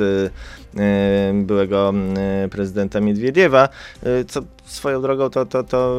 e, 0.77 1.33
byłego 1.33 1.93
e, 2.17 2.49
prezydenta 2.49 2.99
Miedwiediewa, 2.99 3.69
e, 4.03 4.25
co 4.25 4.41
swoją 4.67 5.01
drogą 5.01 5.29
to, 5.29 5.45
to, 5.45 5.63
to 5.63 5.97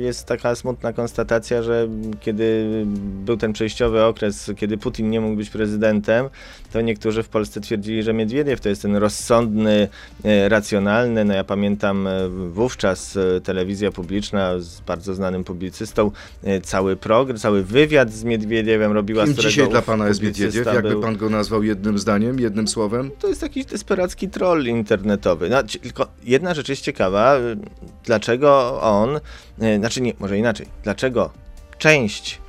jest 0.00 0.26
taka 0.26 0.54
smutna 0.54 0.92
konstatacja, 0.92 1.62
że 1.62 1.88
kiedy 2.20 2.66
był 3.24 3.36
ten 3.36 3.52
przejściowy 3.52 4.04
okres, 4.04 4.50
kiedy 4.56 4.78
Putin 4.78 5.10
nie 5.10 5.20
mógł 5.20 5.36
być 5.36 5.50
prezydentem, 5.50 6.28
to 6.72 6.80
niektórzy 6.80 7.22
w 7.22 7.28
Polsce 7.28 7.60
twierdzili, 7.60 8.02
że 8.02 8.12
Miedwiediew 8.12 8.60
to 8.60 8.68
jest 8.68 8.82
ten 8.82 8.96
rozsądny, 8.96 9.88
e, 10.24 10.48
racjonalny. 10.48 11.24
No 11.24 11.34
ja 11.34 11.44
pamiętam 11.44 12.06
e, 12.06 12.28
wówczas 12.28 13.16
e, 13.16 13.40
telewizja 13.40 13.92
publiczna 13.92 14.58
z 14.58 14.80
bardzo 14.80 15.14
znanym 15.14 15.44
publicystą, 15.44 16.10
cały 16.62 16.96
program, 16.96 17.38
cały 17.38 17.64
wywiad 17.64 18.12
z 18.12 18.24
Miedwiediewem 18.24 18.92
robiła, 18.92 19.24
Kim 19.24 19.34
dzisiaj 19.34 19.68
dla 19.68 19.82
pana 19.82 20.08
jest 20.08 20.22
Miedwiediew? 20.22 20.66
Jakby 20.66 20.90
był- 20.90 21.02
pan 21.02 21.16
go 21.16 21.30
nazwał 21.30 21.62
jednym 21.62 21.98
zdaniem, 21.98 22.40
jednym 22.40 22.68
słowem? 22.68 23.10
to 23.20 23.28
jest 23.28 23.42
jakiś 23.42 23.64
desperacki 23.64 24.28
troll 24.28 24.66
internetowy. 24.66 25.48
No, 25.48 25.62
tylko 25.62 26.06
jedna 26.24 26.54
rzecz 26.54 26.68
jest 26.68 26.82
ciekawa, 26.82 27.36
dlaczego 28.04 28.80
on, 28.80 29.16
y, 29.62 29.78
znaczy 29.78 30.00
nie, 30.00 30.12
może 30.18 30.38
inaczej, 30.38 30.66
dlaczego 30.82 31.30
część 31.78 32.40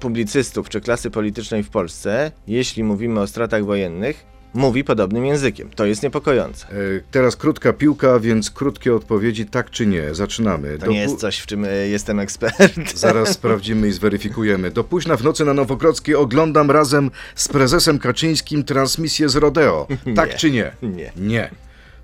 publicystów 0.00 0.68
czy 0.68 0.80
klasy 0.80 1.10
politycznej 1.10 1.62
w 1.62 1.70
Polsce, 1.70 2.32
jeśli 2.46 2.84
mówimy 2.84 3.20
o 3.20 3.26
stratach 3.26 3.64
wojennych, 3.64 4.26
mówi 4.54 4.84
podobnym 4.84 5.26
językiem. 5.26 5.70
To 5.70 5.86
jest 5.86 6.02
niepokojące. 6.02 6.66
E, 6.68 6.72
Teraz 7.10 7.36
krótka 7.36 7.72
piłka, 7.72 8.20
więc 8.20 8.50
krótkie 8.50 8.94
odpowiedzi 8.94 9.46
tak 9.46 9.70
czy 9.70 9.86
nie. 9.86 10.14
Zaczynamy. 10.14 10.78
To 10.78 10.86
Do 10.86 10.92
nie 10.92 11.00
jest 11.00 11.16
coś, 11.18 11.38
w 11.38 11.46
czym 11.46 11.64
y, 11.64 11.88
jestem 11.88 12.20
ekspert. 12.20 12.94
Zaraz 12.94 13.28
sprawdzimy 13.28 13.88
i 13.88 13.92
zweryfikujemy. 13.92 14.70
Do 14.70 14.84
późna 14.84 15.16
w 15.16 15.24
nocy 15.24 15.44
na 15.44 15.54
Nowogrodzkiej 15.54 16.14
oglądam 16.14 16.70
razem 16.70 17.10
z 17.34 17.48
prezesem 17.48 17.98
Kaczyńskim 17.98 18.64
transmisję 18.64 19.28
z 19.28 19.36
Rodeo. 19.36 19.86
Tak 20.16 20.30
Nie. 20.30 20.36
czy 20.36 20.50
nie? 20.50 20.72
Nie. 20.82 21.12
Nie. 21.16 21.50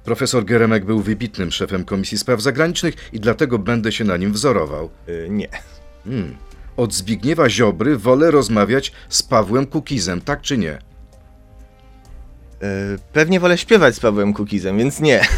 Profesor 0.05 0.45
Geremek 0.45 0.85
był 0.85 1.01
wybitnym 1.01 1.53
szefem 1.53 1.85
Komisji 1.85 2.19
Spraw 2.19 2.41
Zagranicznych 2.43 2.95
i 3.13 3.21
dlatego 3.21 3.59
będę 3.59 3.93
się 3.93 4.05
na 4.05 4.17
nim 4.17 4.33
wzorował. 4.33 4.91
Y, 5.09 5.27
Nie. 5.31 5.49
Hmm. 6.05 6.37
Od 6.77 6.95
Zbigniewa 6.95 7.51
Ziobry 7.51 7.97
wolę 7.99 8.31
rozmawiać 8.31 8.93
z 9.09 9.23
Pawłem 9.23 9.67
Kukizem, 9.67 10.21
tak 10.21 10.41
czy 10.41 10.59
nie? 10.59 10.75
Y, 10.75 10.79
Pewnie 13.13 13.41
wolę 13.41 13.59
śpiewać 13.59 13.95
z 13.95 14.01
Pawłem 14.01 14.33
Kukizem, 14.33 14.79
więc 14.79 15.01
nie. 15.01 15.21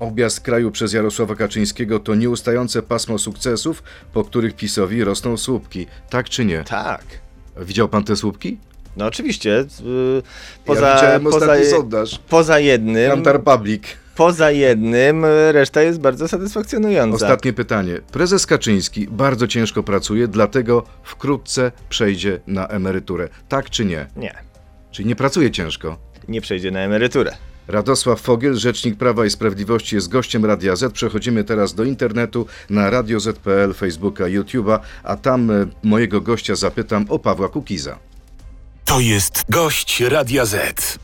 Objazd 0.00 0.40
kraju 0.40 0.70
przez 0.70 0.92
Jarosława 0.92 1.34
Kaczyńskiego 1.34 1.98
to 2.00 2.14
nieustające 2.14 2.82
pasmo 2.82 3.18
sukcesów, 3.18 3.82
po 4.12 4.24
których 4.24 4.56
PiSowi 4.56 5.04
rosną 5.04 5.36
słupki. 5.36 5.86
Tak 6.10 6.28
czy 6.28 6.44
nie? 6.44 6.64
Tak. 6.64 7.04
Widział 7.60 7.88
pan 7.88 8.04
te 8.04 8.16
słupki? 8.16 8.58
No 9.00 9.06
oczywiście. 9.06 9.60
y, 9.60 9.64
ja 10.16 10.22
Poza, 10.64 10.94
widziałem 10.94 11.22
poza, 11.22 11.46
poza 12.28 12.58
jednym. 12.58 13.10
Kantar 13.10 13.42
Public. 13.42 13.82
Poza 14.16 14.50
jednym, 14.50 15.24
y, 15.24 15.52
reszta 15.52 15.82
jest 15.82 16.00
bardzo 16.00 16.28
satysfakcjonująca. 16.28 17.14
Ostatnie 17.14 17.52
pytanie. 17.52 18.00
Prezes 18.12 18.46
Kaczyński 18.46 19.08
bardzo 19.10 19.46
ciężko 19.46 19.82
pracuje, 19.82 20.28
dlatego 20.28 20.84
wkrótce 21.02 21.72
przejdzie 21.88 22.40
na 22.46 22.66
emeryturę. 22.66 23.28
Tak 23.48 23.70
czy 23.70 23.84
nie? 23.84 24.06
Nie, 24.16 24.34
Czyli 24.90 25.08
nie 25.08 25.16
pracuje 25.16 25.50
ciężko? 25.50 25.96
nie 26.28 26.40
przejdzie 26.40 26.70
na 26.70 26.80
emeryturę. 26.80 27.32
Radosław 27.68 28.20
Fogiel, 28.20 28.54
rzecznik 28.56 28.96
Prawa 28.96 29.26
i 29.26 29.30
Sprawiedliwości, 29.30 29.94
jest 29.96 30.08
gościem 30.08 30.44
Radia 30.44 30.76
Z. 30.76 30.92
Przechodzimy 30.92 31.44
teraz 31.44 31.74
do 31.74 31.84
internetu 31.84 32.46
na 32.70 32.90
Radio 32.90 33.20
Z.pl, 33.20 33.74
Facebooka, 33.74 34.24
YouTube'a, 34.24 34.78
a 35.02 35.16
tam 35.16 35.50
e, 35.50 35.66
mojego 35.82 36.20
gościa 36.20 36.54
zapytam 36.54 37.06
o 37.08 37.18
Pawła 37.18 37.48
Kukiza. 37.48 37.98
To 38.90 39.00
jest 39.00 39.44
gość 39.48 40.00
Radia 40.00 40.44
Z. 40.44 40.98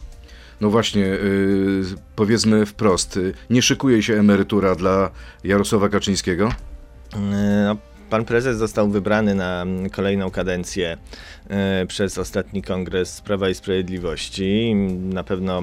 No 0.60 0.70
właśnie, 0.70 1.00
yy, 1.00 1.84
powiedzmy 2.16 2.66
wprost, 2.66 3.16
y, 3.16 3.34
nie 3.50 3.62
szykuje 3.62 4.02
się 4.02 4.14
emerytura 4.14 4.74
dla 4.74 5.10
Jarosława 5.44 5.88
Kaczyńskiego? 5.88 6.48
Pan 8.10 8.24
prezes 8.24 8.58
został 8.58 8.88
wybrany 8.88 9.34
na 9.34 9.66
kolejną 9.92 10.30
kadencję 10.30 10.96
y, 11.82 11.86
przez 11.86 12.18
ostatni 12.18 12.62
kongres 12.62 13.20
Prawa 13.20 13.48
i 13.48 13.54
Sprawiedliwości. 13.54 14.74
Na 15.00 15.24
pewno 15.24 15.62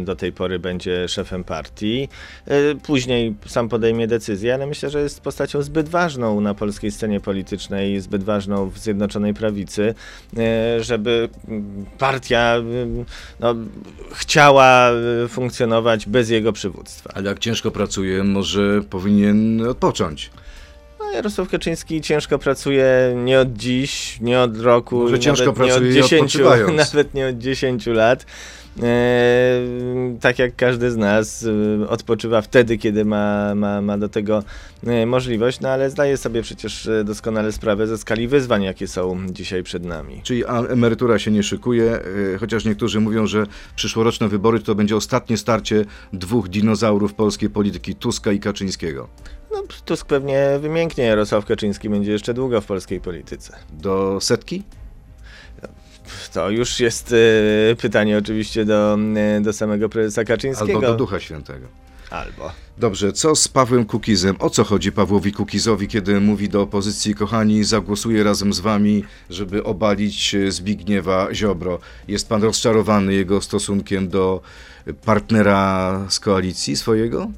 y, 0.00 0.04
do 0.04 0.16
tej 0.16 0.32
pory 0.32 0.58
będzie 0.58 1.08
szefem 1.08 1.44
partii. 1.44 2.08
Y, 2.50 2.76
Później 2.82 3.34
sam 3.46 3.68
podejmie 3.68 4.06
decyzję, 4.06 4.54
ale 4.54 4.66
myślę, 4.66 4.90
że 4.90 5.02
jest 5.02 5.20
postacią 5.20 5.62
zbyt 5.62 5.88
ważną 5.88 6.40
na 6.40 6.54
polskiej 6.54 6.90
scenie 6.90 7.20
politycznej, 7.20 8.00
zbyt 8.00 8.24
ważną 8.24 8.70
w 8.70 8.78
Zjednoczonej 8.78 9.34
Prawicy, 9.34 9.94
żeby 10.80 11.28
partia 11.98 12.54
no, 13.40 13.54
chciała 14.12 14.90
funkcjonować 15.28 16.06
bez 16.06 16.30
jego 16.30 16.52
przywództwa. 16.52 17.10
Ale 17.14 17.28
jak 17.28 17.38
ciężko 17.38 17.70
pracuje, 17.70 18.24
może 18.24 18.82
powinien 18.90 19.66
odpocząć. 19.68 20.30
No, 21.08 21.14
Jarosław 21.14 21.48
Kaczyński 21.48 22.00
ciężko 22.00 22.38
pracuje 22.38 23.12
nie 23.16 23.40
od 23.40 23.52
dziś, 23.52 24.20
nie 24.20 24.40
od 24.40 24.60
roku, 24.60 24.96
Może 24.96 25.18
ciężko 25.18 25.54
nie 25.64 25.74
od 25.74 25.84
i 25.84 25.92
10, 25.92 26.12
odpoczywając. 26.12 26.78
nawet 26.78 27.14
nie 27.14 27.26
od 27.28 27.38
10 27.38 27.86
lat. 28.00 28.26
E, 28.82 29.60
tak 30.20 30.38
jak 30.38 30.56
każdy 30.56 30.90
z 30.90 30.96
nas 30.96 31.46
e, 31.82 31.88
odpoczywa 31.88 32.42
wtedy, 32.42 32.78
kiedy 32.78 33.04
ma, 33.04 33.54
ma, 33.54 33.80
ma 33.80 33.98
do 33.98 34.08
tego 34.08 34.42
e, 34.86 35.06
możliwość, 35.06 35.60
no 35.60 35.68
ale 35.68 35.90
zdaje 35.90 36.16
sobie 36.16 36.42
przecież 36.42 36.90
doskonale 37.04 37.52
sprawę 37.52 37.86
ze 37.86 37.98
skali 37.98 38.28
wyzwań, 38.28 38.62
jakie 38.62 38.88
są 38.88 39.26
dzisiaj 39.30 39.62
przed 39.62 39.84
nami. 39.84 40.20
Czyli 40.22 40.42
emerytura 40.68 41.18
się 41.18 41.30
nie 41.30 41.42
szykuje, 41.42 42.00
chociaż 42.40 42.64
niektórzy 42.64 43.00
mówią, 43.00 43.26
że 43.26 43.46
przyszłoroczne 43.76 44.28
wybory 44.28 44.60
to 44.60 44.74
będzie 44.74 44.96
ostatnie 44.96 45.36
starcie 45.36 45.84
dwóch 46.12 46.48
dinozaurów 46.48 47.14
polskiej 47.14 47.50
polityki, 47.50 47.94
Tuska 47.94 48.32
i 48.32 48.40
Kaczyńskiego. 48.40 49.08
No, 49.52 49.62
Tusk 49.84 50.06
pewnie 50.06 50.58
wymięknie, 50.60 51.04
Jarosław 51.04 51.44
Kaczyński 51.44 51.88
będzie 51.88 52.12
jeszcze 52.12 52.34
długo 52.34 52.60
w 52.60 52.66
polskiej 52.66 53.00
polityce. 53.00 53.56
Do 53.72 54.18
setki? 54.20 54.62
To 56.32 56.50
już 56.50 56.80
jest 56.80 57.14
e, 57.72 57.76
pytanie 57.76 58.18
oczywiście 58.18 58.64
do, 58.64 58.98
e, 59.16 59.40
do 59.40 59.52
samego 59.52 59.88
prezesa 59.88 60.24
Kaczyńskiego. 60.24 60.72
Albo 60.72 60.86
do 60.86 60.94
Ducha 60.94 61.20
Świętego. 61.20 61.66
Albo. 62.10 62.50
Dobrze, 62.78 63.12
co 63.12 63.34
z 63.34 63.48
Pawłem 63.48 63.84
Kukizem? 63.84 64.36
O 64.38 64.50
co 64.50 64.64
chodzi 64.64 64.92
Pawłowi 64.92 65.32
Kukizowi, 65.32 65.88
kiedy 65.88 66.20
mówi 66.20 66.48
do 66.48 66.62
opozycji, 66.62 67.14
kochani, 67.14 67.64
zagłosuję 67.64 68.24
razem 68.24 68.52
z 68.52 68.60
wami, 68.60 69.04
żeby 69.30 69.64
obalić 69.64 70.34
e, 70.34 70.52
Zbigniewa 70.52 71.34
Ziobro? 71.34 71.78
Jest 72.08 72.28
pan 72.28 72.42
rozczarowany 72.42 73.14
jego 73.14 73.40
stosunkiem 73.40 74.08
do 74.08 74.40
partnera 75.04 76.06
z 76.08 76.20
koalicji 76.20 76.76
swojego? 76.76 77.30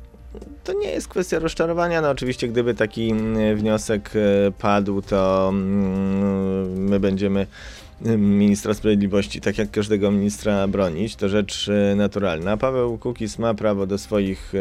To 0.65 0.73
nie 0.73 0.91
jest 0.91 1.09
kwestia 1.09 1.39
rozczarowania. 1.39 2.01
No 2.01 2.11
oczywiście, 2.11 2.49
gdyby 2.49 2.75
taki 2.75 3.11
mm, 3.11 3.57
wniosek 3.57 4.11
padł, 4.59 5.03
to 5.03 5.49
mm, 5.53 6.89
my 6.89 7.01
będziemy 7.01 7.47
ministra 8.19 8.75
sprawiedliwości, 8.75 9.41
tak 9.41 9.59
jak 9.59 9.71
każdego 9.71 10.11
ministra, 10.11 10.69
bronić. 10.69 11.17
To 11.17 11.29
rzecz 11.29 11.69
e, 11.69 11.95
naturalna. 11.97 12.57
Paweł 12.57 12.99
Kukiz 12.99 13.39
ma 13.39 13.55
prawo 13.55 13.87
do 13.87 13.99
swoich 13.99 14.53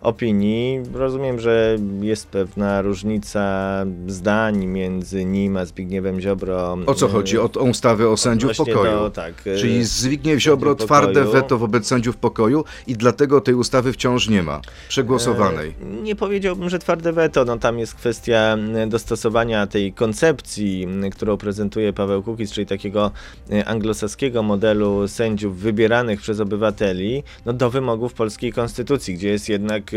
opinii. 0.00 0.80
Rozumiem, 0.94 1.40
że 1.40 1.76
jest 2.02 2.26
pewna 2.26 2.82
różnica 2.82 3.84
zdań 4.06 4.66
między 4.66 5.24
nim 5.24 5.56
a 5.56 5.64
Zbigniewem 5.64 6.20
Ziobro. 6.20 6.78
O 6.86 6.94
co 6.94 7.08
chodzi? 7.08 7.38
O 7.38 7.48
tą 7.48 7.70
ustawę 7.70 8.08
o 8.08 8.16
sędziów 8.16 8.56
pokoju. 8.56 8.92
Do, 8.92 9.10
tak, 9.10 9.34
e, 9.46 9.56
Czyli 9.56 9.84
Zbigniew 9.84 10.40
Ziobro 10.40 10.74
twarde 10.74 11.24
weto 11.24 11.58
wobec 11.58 11.86
sędziów 11.86 12.16
pokoju 12.16 12.64
i 12.86 12.96
dlatego 12.96 13.40
tej 13.40 13.54
ustawy 13.54 13.92
wciąż 13.92 14.28
nie 14.28 14.42
ma. 14.42 14.60
Przegłosowanej. 14.88 15.74
E, 15.82 16.02
Nie 16.02 16.16
powiedziałbym, 16.16 16.68
że 16.70 16.78
twarde 16.78 17.12
weto. 17.12 17.44
No, 17.44 17.58
tam 17.58 17.78
jest 17.78 17.94
kwestia 17.94 18.56
m, 18.58 18.88
dostosowania 18.88 19.66
tej 19.66 19.92
koncepcji, 19.92 20.88
którą 21.12 21.36
prezentuje 21.36 21.92
Paweł 21.92 22.22
Kukiz, 22.22 22.52
czyli 22.52 22.63
takiego 22.66 23.10
e, 23.50 23.64
anglosaskiego 23.64 24.42
modelu 24.42 25.08
sędziów 25.08 25.58
wybieranych 25.58 26.20
przez 26.20 26.40
obywateli, 26.40 27.22
no, 27.46 27.52
do 27.52 27.70
wymogów 27.70 28.14
polskiej 28.14 28.52
konstytucji, 28.52 29.14
gdzie 29.14 29.28
jest 29.28 29.48
jednak 29.48 29.90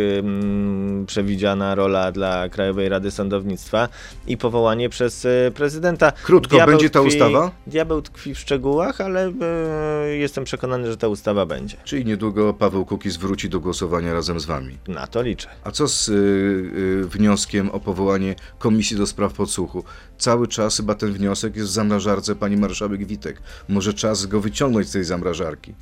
przewidziana 1.07 1.75
rola 1.75 2.11
dla 2.11 2.49
Krajowej 2.49 2.89
Rady 2.89 3.11
Sądownictwa 3.11 3.89
i 4.27 4.37
powołanie 4.37 4.89
przez 4.89 5.25
e, 5.25 5.51
prezydenta. 5.55 6.11
Krótko, 6.11 6.65
będzie 6.65 6.89
ta 6.89 7.01
ustawa? 7.01 7.51
Diabeł 7.67 8.01
tkwi 8.01 8.35
w 8.35 8.39
szczegółach, 8.39 9.01
ale 9.01 9.31
e, 9.41 10.17
jestem 10.17 10.43
przekonany, 10.43 10.87
że 10.87 10.97
ta 10.97 11.07
ustawa 11.07 11.45
będzie. 11.45 11.77
Czyli 11.83 12.05
niedługo 12.05 12.53
Paweł 12.53 12.85
Kukiz 12.85 13.17
wróci 13.17 13.49
do 13.49 13.59
głosowania 13.59 14.13
razem 14.13 14.39
z 14.39 14.45
wami. 14.45 14.77
Na 14.87 15.07
to 15.07 15.21
liczę. 15.21 15.47
A 15.63 15.71
co 15.71 15.87
z 15.87 16.09
y, 16.09 16.13
y, 16.13 17.07
wnioskiem 17.07 17.69
o 17.69 17.79
powołanie 17.79 18.35
Komisji 18.59 18.97
do 18.97 19.07
Spraw 19.07 19.33
Podsłuchu? 19.33 19.83
Cały 20.17 20.47
czas 20.47 20.77
chyba 20.77 20.95
ten 20.95 21.13
wniosek 21.13 21.55
jest 21.55 21.69
w 21.69 21.73
zamrażarce 21.73 22.35
pani 22.35 22.57
marszałek 22.57 23.05
Witek. 23.05 23.41
Może 23.69 23.93
czas 23.93 24.25
go 24.25 24.41
wyciągnąć 24.41 24.87
z 24.87 24.91
tej 24.91 25.03
zamrażarki. 25.03 25.73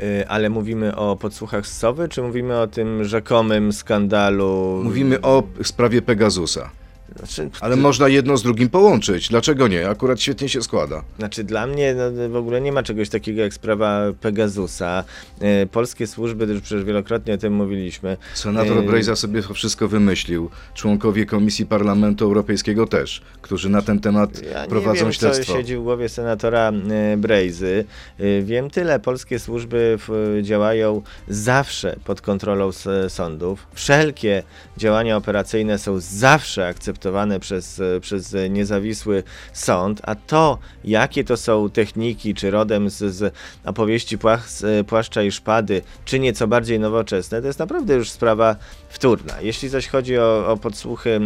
Y, 0.00 0.28
Ale 0.28 0.50
mówimy 0.50 0.96
o 0.96 1.16
podsłuchach 1.16 1.66
z 1.66 1.78
Sowy, 1.78 2.08
czy 2.08 2.22
mówimy 2.22 2.58
o 2.58 2.66
tym 2.66 3.04
rzekomym 3.04 3.72
skandalu? 3.72 4.80
Mówimy 4.84 5.20
o 5.20 5.42
sprawie 5.62 6.02
Pegasusa. 6.02 6.70
Znaczy, 7.16 7.50
Ale 7.60 7.76
można 7.76 8.08
jedno 8.08 8.36
z 8.36 8.42
drugim 8.42 8.68
połączyć. 8.68 9.28
Dlaczego 9.28 9.68
nie? 9.68 9.88
Akurat 9.88 10.20
świetnie 10.20 10.48
się 10.48 10.62
składa. 10.62 11.02
Znaczy 11.18 11.44
dla 11.44 11.66
mnie 11.66 11.94
no, 11.94 12.28
w 12.28 12.36
ogóle 12.36 12.60
nie 12.60 12.72
ma 12.72 12.82
czegoś 12.82 13.08
takiego 13.08 13.40
jak 13.42 13.54
sprawa 13.54 14.00
Pegasusa. 14.20 15.04
E, 15.40 15.66
polskie 15.66 16.06
służby, 16.06 16.44
już 16.46 16.62
przecież 16.62 16.84
wielokrotnie 16.84 17.34
o 17.34 17.38
tym 17.38 17.52
mówiliśmy. 17.54 18.16
Senator 18.34 18.78
e, 18.78 18.82
Brejza 18.82 19.16
sobie 19.16 19.42
to 19.42 19.54
wszystko 19.54 19.88
wymyślił. 19.88 20.50
Członkowie 20.74 21.26
Komisji 21.26 21.66
Parlamentu 21.66 22.24
Europejskiego 22.24 22.86
też, 22.86 23.22
którzy 23.42 23.68
na 23.68 23.82
ten 23.82 24.00
temat 24.00 24.42
Ja 24.42 24.66
prowadzą 24.66 25.00
wiem, 25.04 25.12
śledztwo. 25.12 25.52
co 25.52 25.58
siedzi 25.58 25.76
w 25.76 25.82
głowie 25.82 26.08
senatora 26.08 26.72
e, 27.12 27.16
Brejzy. 27.16 27.84
E, 28.18 28.42
Wiem 28.42 28.70
tyle, 28.70 29.00
polskie 29.00 29.38
służby 29.38 29.98
w- 30.08 30.38
działają 30.42 31.02
zawsze 31.28 31.96
pod 32.04 32.20
kontrolą 32.20 32.70
sądów. 33.08 33.66
Wszelkie 33.74 34.42
działania 34.76 35.16
operacyjne 35.16 35.78
są 35.78 36.00
zawsze 36.00 36.66
akceptowane 36.66 36.99
przez, 37.40 37.80
e, 37.80 38.00
przez 38.00 38.36
niezawisły 38.50 39.22
sąd, 39.52 40.00
a 40.04 40.14
to, 40.14 40.58
jakie 40.84 41.24
to 41.24 41.36
są 41.36 41.70
techniki, 41.70 42.34
czy 42.34 42.50
rodem 42.50 42.90
z, 42.90 43.14
z 43.14 43.34
opowieści 43.64 44.18
płach, 44.18 44.50
z 44.50 44.86
Płaszcza 44.86 45.22
i 45.22 45.32
Szpady, 45.32 45.82
czy 46.04 46.18
nieco 46.18 46.46
bardziej 46.48 46.80
nowoczesne, 46.80 47.40
to 47.40 47.46
jest 47.46 47.58
naprawdę 47.58 47.94
już 47.94 48.10
sprawa 48.10 48.56
wtórna. 48.88 49.40
Jeśli 49.40 49.68
zaś 49.68 49.88
chodzi 49.88 50.18
o, 50.18 50.46
o 50.52 50.56
podsłuchy 50.56 51.20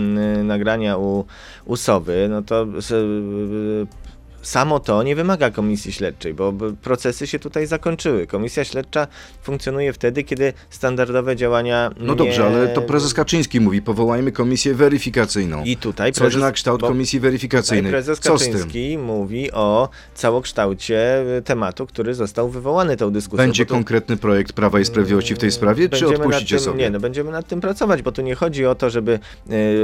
nagrania 0.44 0.96
u, 0.96 1.24
u 1.64 1.76
Sowy, 1.76 2.26
no 2.30 2.42
to 2.42 2.66
s- 2.78 2.92
samo 4.44 4.80
to 4.80 5.02
nie 5.02 5.16
wymaga 5.16 5.50
komisji 5.50 5.92
śledczej, 5.92 6.34
bo 6.34 6.52
procesy 6.82 7.26
się 7.26 7.38
tutaj 7.38 7.66
zakończyły. 7.66 8.26
Komisja 8.26 8.64
śledcza 8.64 9.06
funkcjonuje 9.42 9.92
wtedy, 9.92 10.24
kiedy 10.24 10.52
standardowe 10.70 11.36
działania. 11.36 11.90
No 12.00 12.14
dobrze, 12.14 12.42
nie... 12.42 12.48
ale 12.56 12.68
to 12.68 12.82
prezes 12.82 13.14
Kaczyński 13.14 13.60
mówi, 13.60 13.82
powołajmy 13.82 14.32
komisję 14.32 14.74
weryfikacyjną. 14.74 15.64
I 15.64 15.76
tutaj 15.76 16.12
Coś 16.12 16.20
prezes, 16.20 16.40
na 16.40 16.52
kształt 16.52 16.80
bo 16.80 16.88
komisji 16.88 17.20
weryfikacyjnej. 17.20 17.92
prezes? 17.92 18.20
Kaczyński 18.20 18.98
mówi 18.98 19.52
o 19.52 19.88
całokształcie 20.14 21.24
y, 21.38 21.42
tematu, 21.42 21.86
który 21.86 22.14
został 22.14 22.48
wywołany 22.48 22.96
tą 22.96 23.10
dyskusją. 23.10 23.44
Będzie 23.46 23.66
tu- 23.66 23.74
konkretny 23.74 24.16
projekt 24.16 24.52
Prawa 24.52 24.80
i 24.80 24.84
Sprawiedliwości 24.84 25.34
w 25.34 25.38
tej 25.38 25.50
sprawie, 25.50 25.84
czy 25.84 25.90
Będziemy 25.90 26.12
nad 26.12 26.20
odpuścicie 26.20 26.56
tym, 26.56 26.64
sobie? 26.64 26.78
Nie, 26.78 26.90
no 26.90 27.00
będziemy 27.00 27.30
nad 27.30 27.46
tym 27.46 27.60
pracować, 27.60 28.02
bo 28.02 28.12
tu 28.12 28.22
nie 28.22 28.34
chodzi 28.34 28.66
o 28.66 28.74
to, 28.74 28.90
żeby 28.90 29.18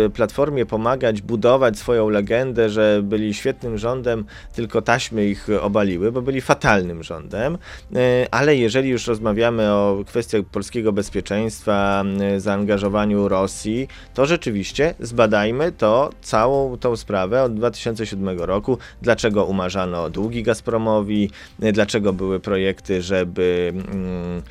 y, 0.06 0.10
Platformie 0.14 0.66
pomagać 0.66 1.22
budować 1.22 1.78
swoją 1.78 2.08
legendę, 2.08 2.70
że 2.70 3.00
byli 3.02 3.34
świetnym 3.34 3.78
rządem, 3.78 4.24
tylko 4.52 4.82
taśmy 4.82 5.26
ich 5.26 5.48
obaliły, 5.60 6.12
bo 6.12 6.22
byli 6.22 6.40
fatalnym 6.40 7.02
rządem, 7.02 7.54
y, 7.54 7.96
ale 8.30 8.56
jeżeli 8.56 8.88
już 8.88 9.06
rozmawiamy 9.06 9.72
o 9.72 10.04
kwestiach 10.06 10.42
polskiego 10.44 10.92
bezpieczeństwa, 10.92 12.04
y, 12.36 12.40
zaangażowaniu 12.40 13.28
Rosji, 13.28 13.88
to 14.14 14.26
rzeczywiście 14.26 14.94
zbadajmy 15.00 15.72
to, 15.72 16.10
całą 16.22 16.76
tą 16.76 16.96
sprawę 16.96 17.42
od 17.42 17.54
2007 17.54 18.38
roku, 18.38 18.78
dlaczego 19.02 19.44
umarzano 19.44 20.10
długi 20.10 20.42
Gazpromowi, 20.42 21.30
y, 21.64 21.72
dlaczego 21.72 22.12
były 22.12 22.40
projekty, 22.40 23.02
żeby, 23.02 23.72
mm, 23.74 24.42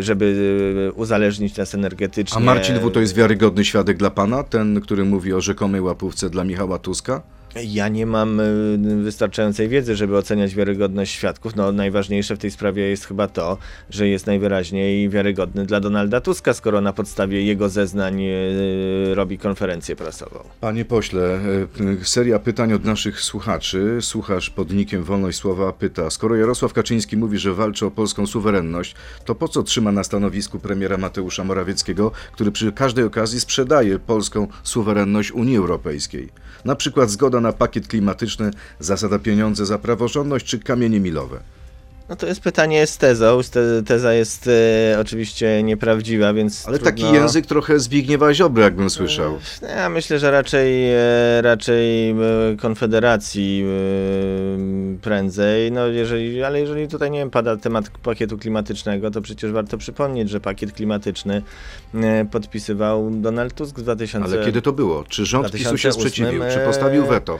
żeby 0.00 0.92
uzależnić 0.94 1.56
nas 1.56 1.74
energetycznie. 1.74 2.36
A 2.36 2.40
Marcin 2.40 2.78
W. 2.78 2.90
to 2.90 3.00
jest 3.00 3.14
wiarygodny 3.14 3.64
świadek 3.64 3.96
dla 3.96 4.10
pana? 4.10 4.42
Ten, 4.42 4.80
który 4.80 5.04
mówi 5.04 5.32
o 5.32 5.40
rzekomej 5.40 5.80
łapówce 5.80 6.30
dla 6.30 6.44
Michała 6.44 6.78
Tuska? 6.78 7.22
Ja 7.64 7.88
nie 7.88 8.06
mam 8.06 8.40
y, 8.40 9.02
wystarczającej 9.02 9.68
wiedzy, 9.68 9.96
żeby 9.96 10.16
oceniać 10.16 10.54
wiarygodność 10.54 11.12
świadków. 11.12 11.56
No, 11.56 11.72
najważniejsze 11.72 12.36
w 12.36 12.38
tej 12.38 12.50
sprawie 12.50 12.82
jest 12.82 13.04
chyba 13.04 13.28
to, 13.28 13.58
że 13.90 14.08
jest 14.08 14.26
najwyraźniej 14.26 15.08
wiarygodny 15.08 15.66
dla 15.66 15.80
Donalda 15.80 16.20
Tuska, 16.20 16.54
skoro 16.54 16.80
na 16.80 16.92
podstawie 16.92 17.44
jego 17.44 17.68
zeznań 17.68 18.22
y, 18.22 19.14
robi 19.14 19.38
konferencję 19.38 19.96
prasową. 19.96 20.38
Panie 20.60 20.84
pośle, 20.84 21.40
e, 22.00 22.04
seria 22.04 22.38
pytań 22.38 22.72
od 22.72 22.84
naszych 22.84 23.20
słuchaczy. 23.20 23.98
Słuchacz 24.00 24.50
pod 24.50 24.72
nikiem 24.72 25.04
Wolność 25.04 25.38
Słowa 25.38 25.72
pyta, 25.72 26.10
skoro 26.10 26.36
Jarosław 26.36 26.72
Kaczyński 26.72 27.16
mówi, 27.16 27.38
że 27.38 27.54
walczy 27.54 27.86
o 27.86 27.90
polską 27.90 28.26
suwerenność, 28.26 28.94
to 29.24 29.34
po 29.34 29.48
co 29.48 29.62
trzyma 29.62 29.92
na 29.92 30.04
stanowisku 30.04 30.58
premiera 30.58 30.98
Mateusza 30.98 31.44
Morawieckiego, 31.44 32.10
który 32.32 32.52
przy 32.52 32.72
każdej 32.72 33.04
okazji 33.04 33.40
sprzedaje 33.40 33.98
polską 33.98 34.48
suwerenność 34.62 35.32
Unii 35.32 35.56
Europejskiej? 35.56 36.28
Na 36.64 36.76
przykład 36.76 37.10
zgoda 37.10 37.40
na 37.42 37.52
pakiet 37.52 37.88
klimatyczny, 37.88 38.50
zasada 38.80 39.18
pieniądze 39.18 39.66
za 39.66 39.78
praworządność 39.78 40.46
czy 40.46 40.58
kamienie 40.58 41.00
milowe? 41.00 41.40
No 42.08 42.16
to 42.16 42.26
jest 42.26 42.40
pytanie 42.40 42.86
z 42.86 42.98
tezą. 42.98 43.40
Te- 43.52 43.82
Teza 43.86 44.12
jest 44.14 44.48
e, 44.94 45.00
oczywiście 45.00 45.62
nieprawdziwa, 45.62 46.32
więc. 46.34 46.68
Ale 46.68 46.78
trudno... 46.78 46.90
taki 46.92 47.14
język 47.14 47.46
trochę 47.46 47.78
Zbigniewa 47.78 48.34
Ziobry, 48.34 48.62
jakbym 48.62 48.90
słyszał. 48.90 49.38
Ja 49.62 49.88
myślę, 49.88 50.18
że 50.18 50.30
raczej, 50.30 50.92
e, 50.94 50.98
raczej 51.42 52.10
e, 52.10 52.14
Konfederacji 52.60 53.64
e, 54.94 54.98
prędzej. 54.98 55.72
No 55.72 55.86
jeżeli, 55.86 56.42
ale 56.42 56.60
jeżeli 56.60 56.88
tutaj 56.88 57.10
nie 57.10 57.18
wiem, 57.18 57.30
pada 57.30 57.56
temat 57.56 57.88
pakietu 58.02 58.38
klimatycznego, 58.38 59.10
to 59.10 59.20
przecież 59.20 59.52
warto 59.52 59.78
przypomnieć, 59.78 60.30
że 60.30 60.40
pakiet 60.40 60.72
klimatyczny 60.72 61.42
podpisywał 62.30 63.10
Donald 63.10 63.54
Tusk 63.54 63.78
w 63.78 63.82
2000. 63.82 64.24
Ale 64.34 64.44
kiedy 64.44 64.62
to 64.62 64.72
było? 64.72 65.04
Czy 65.08 65.26
rząd 65.26 65.46
PiSu 65.52 65.58
się 65.78 65.88
2008, 65.88 65.92
sprzeciwił? 65.92 66.42
Czy 66.52 66.58
postawił 66.58 67.06
weto? 67.06 67.38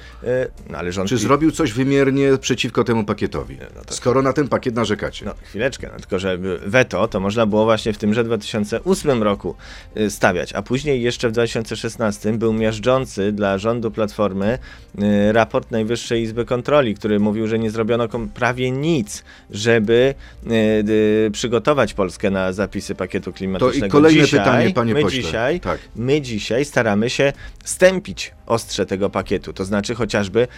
No 0.71 0.79
ale 0.79 0.93
rząd. 0.93 1.09
Czy 1.09 1.19
zrobił 1.19 1.51
coś 1.51 1.73
wymiernie 1.73 2.39
przeciwko 2.41 2.85
temu 2.85 3.05
pakietowi? 3.05 3.59
no 3.77 3.83
to- 3.87 3.95
Skoro 3.95 4.23
na 4.23 4.33
ten 4.33 4.49
pakiet 4.53 4.75
narzekacie. 4.75 5.25
No, 5.25 5.35
chwileczkę, 5.43 5.89
no, 5.93 5.99
tylko 5.99 6.19
że 6.19 6.39
weto 6.67 7.09
to 7.09 7.21
można 7.21 7.47
było 7.47 7.65
właśnie 7.65 7.93
w 7.93 7.99
tymże 7.99 8.25
2008 8.25 9.23
roku 9.23 9.55
y, 9.97 10.11
stawiać, 10.11 10.53
a 10.53 10.63
później 10.63 11.03
jeszcze 11.03 11.29
w 11.29 11.33
2016 11.33 12.33
był 12.33 12.53
miażdżący 12.53 13.33
dla 13.33 13.59
rządu 13.59 13.91
Platformy 13.91 14.59
y, 15.29 15.33
raport 15.33 15.71
Najwyższej 15.71 16.23
Izby 16.23 16.45
Kontroli, 16.45 16.95
który 16.95 17.21
mówił, 17.21 17.47
że 17.47 17.59
nie 17.59 17.71
zrobiono 17.71 18.09
prawie 18.35 18.71
nic, 18.71 19.25
żeby 19.51 20.15
y, 21.27 21.31
przygotować 21.31 21.95
Polskę 21.95 22.31
na 22.31 22.53
zapisy 22.53 22.95
pakietu 22.95 23.33
To 23.33 23.37
klimatycznego. 23.39 23.87
i 23.87 23.91
kolejne 23.91 24.25
dzisiaj, 24.25 24.41
pytanie, 24.41 24.71
panie 24.75 24.95
my 24.95 25.03
pośle. 25.03 25.23
Dzisiaj, 25.23 25.61
Tak. 25.61 25.79
My 25.97 26.21
dzisiaj 26.21 26.65
staramy 26.65 27.11
się 27.11 27.33
stępić 27.65 28.35
ostrze 28.47 28.87
tego 28.87 29.11
pakietu, 29.11 29.53
to 29.53 29.65
znaczy 29.65 29.95
chociażby 29.95 30.49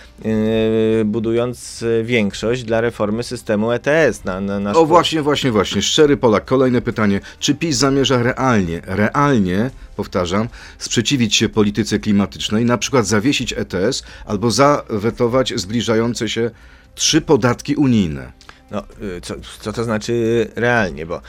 budując 1.05 1.85
większość 2.03 2.65
dla 2.65 2.81
reformy 2.81 3.23
systemu 3.23 3.73
ETS 3.87 4.25
na, 4.25 4.41
na 4.41 4.61
nasz 4.61 4.77
O 4.77 4.87
właśnie, 4.87 5.23
właśnie, 5.23 5.53
właśnie. 5.53 5.83
Szczery 5.83 6.17
Polak. 6.17 6.45
Kolejne 6.45 6.81
pytanie. 6.83 7.21
Czy 7.39 7.55
PiS 7.55 7.77
zamierza 7.77 8.23
realnie, 8.23 8.83
realnie, 8.85 9.71
powtarzam, 9.97 10.49
sprzeciwić 10.79 11.37
się 11.37 11.49
polityce 11.49 11.99
klimatycznej, 11.99 12.65
na 12.65 12.79
przykład 12.79 13.07
zawiesić 13.07 13.53
ETS 13.53 14.03
albo 14.27 14.51
zawetować 14.51 15.53
zbliżające 15.57 16.29
się 16.29 16.51
trzy 16.95 17.21
podatki 17.21 17.75
unijne? 17.77 18.33
No, 18.71 18.83
y, 19.03 19.21
co, 19.21 19.35
co 19.61 19.73
to 19.73 19.85
znaczy 19.85 20.47
realnie, 20.57 21.07
bo 21.07 21.21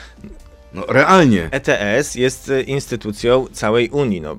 No 0.76 0.86
realnie. 0.88 1.50
ETS 1.52 2.16
jest 2.16 2.50
y, 2.50 2.62
instytucją 2.62 3.46
całej 3.54 3.90
Unii. 3.90 4.22
No, 4.22 4.38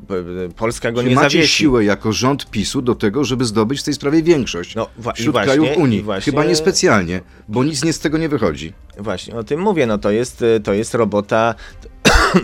Polska 0.57 0.93
go 0.93 1.03
Czy 1.03 1.09
nie 1.09 1.15
macie 1.15 1.31
zawiesi. 1.31 1.53
siłę 1.53 1.85
jako 1.85 2.13
rząd 2.13 2.51
PiSu 2.51 2.83
do 2.83 2.95
tego, 2.95 3.25
żeby 3.25 3.45
zdobyć 3.45 3.81
w 3.81 3.83
tej 3.83 3.95
sprawie 3.95 4.23
większość 4.23 4.75
No, 4.75 4.89
wa- 4.99 5.13
wśród 5.13 5.33
właśnie- 5.33 5.55
krajów 5.55 5.79
Unii? 5.79 6.03
właśnie- 6.03 6.33
Chyba 6.33 6.45
niespecjalnie, 6.45 7.21
bo 7.49 7.65
nic 7.65 7.85
nie 7.85 7.93
z 7.93 7.99
tego 8.01 8.19
nie 8.19 8.29
wychodzi. 8.29 8.73
Właśnie 8.99 9.35
o 9.35 9.45
tym 9.45 9.61
mówię, 9.61 9.87
no 9.87 9.99
to 9.99 10.11
jest, 10.11 10.43
y, 10.43 10.61
to 10.65 10.73
jest 10.73 10.95
robota. 10.95 11.55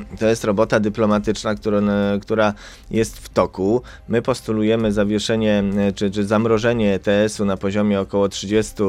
To 0.21 0.27
jest 0.27 0.45
robota 0.45 0.81
dyplomatyczna, 0.81 1.55
która, 1.55 1.81
która 2.23 2.55
jest 2.91 3.19
w 3.19 3.29
toku. 3.29 3.83
My 4.09 4.23
postulujemy 4.23 4.93
zawieszenie 4.93 5.65
y, 5.89 5.93
czy, 5.93 6.11
czy 6.11 6.25
zamrożenie 6.25 6.95
ETS-u 6.95 7.45
na 7.45 7.57
poziomie 7.57 8.01
około 8.01 8.29
30, 8.29 8.83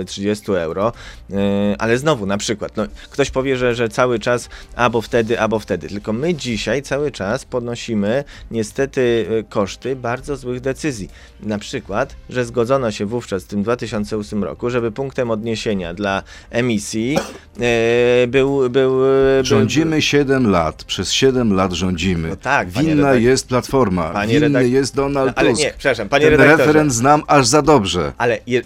y, 0.00 0.04
30 0.04 0.52
euro, 0.52 0.92
Y, 1.32 1.34
ale 1.78 1.98
znowu 1.98 2.26
na 2.26 2.38
przykład, 2.38 2.76
no, 2.76 2.84
ktoś 3.10 3.30
powie, 3.30 3.56
że, 3.56 3.74
że 3.74 3.88
cały 3.88 4.18
czas 4.18 4.48
albo 4.76 5.00
wtedy, 5.00 5.40
albo 5.40 5.58
wtedy. 5.58 5.88
Tylko 5.88 6.12
my 6.12 6.34
dzisiaj 6.34 6.82
cały 6.82 7.10
czas 7.10 7.44
podnosimy 7.44 8.24
niestety 8.50 9.26
koszty 9.48 9.96
bardzo 9.96 10.36
złych 10.36 10.60
decyzji. 10.60 11.10
Na 11.40 11.58
przykład, 11.58 12.16
że 12.30 12.44
zgodzono 12.44 12.90
się 12.90 13.06
wówczas 13.06 13.44
w 13.44 13.46
tym 13.46 13.62
2008 13.62 14.44
roku, 14.44 14.70
żeby 14.70 14.92
punktem 14.92 15.30
odniesienia 15.30 15.94
dla 15.94 16.22
emisji 16.50 17.18
e, 17.60 18.26
był, 18.26 18.70
był, 18.70 18.70
był 18.70 19.44
Rządzimy 19.44 20.02
7 20.02 20.41
lat, 20.50 20.84
przez 20.84 21.12
7 21.12 21.52
lat 21.52 21.72
rządzimy. 21.72 22.28
No 22.28 22.36
tak, 22.36 22.70
Winna 22.70 23.02
redaktor- 23.12 23.20
jest 23.20 23.48
Platforma, 23.48 24.10
Panie 24.10 24.40
winny 24.40 24.58
redak- 24.60 24.70
jest 24.72 24.94
Donald 24.96 25.26
No, 25.28 25.32
ale 25.36 25.50
Tusk. 25.50 25.62
nie, 25.62 25.70
przepraszam, 25.78 26.08
panie 26.08 26.24
Ten 26.24 26.30
redaktorze. 26.34 26.66
referent 26.66 26.92
znam 26.92 27.22
aż 27.26 27.46
za 27.46 27.62
dobrze. 27.62 28.12
Ale 28.18 28.38
je, 28.46 28.62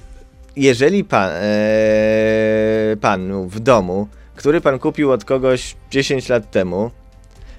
jeżeli 0.57 1.05
pan, 1.05 1.31
e, 1.33 2.97
panu 3.01 3.49
w 3.49 3.61
domu, 3.61 4.09
który 4.37 4.61
pan 4.61 4.79
kupił 4.79 5.13
od 5.13 5.25
kogoś 5.25 5.77
10 5.91 6.29
lat 6.29 6.51
temu, 6.51 6.91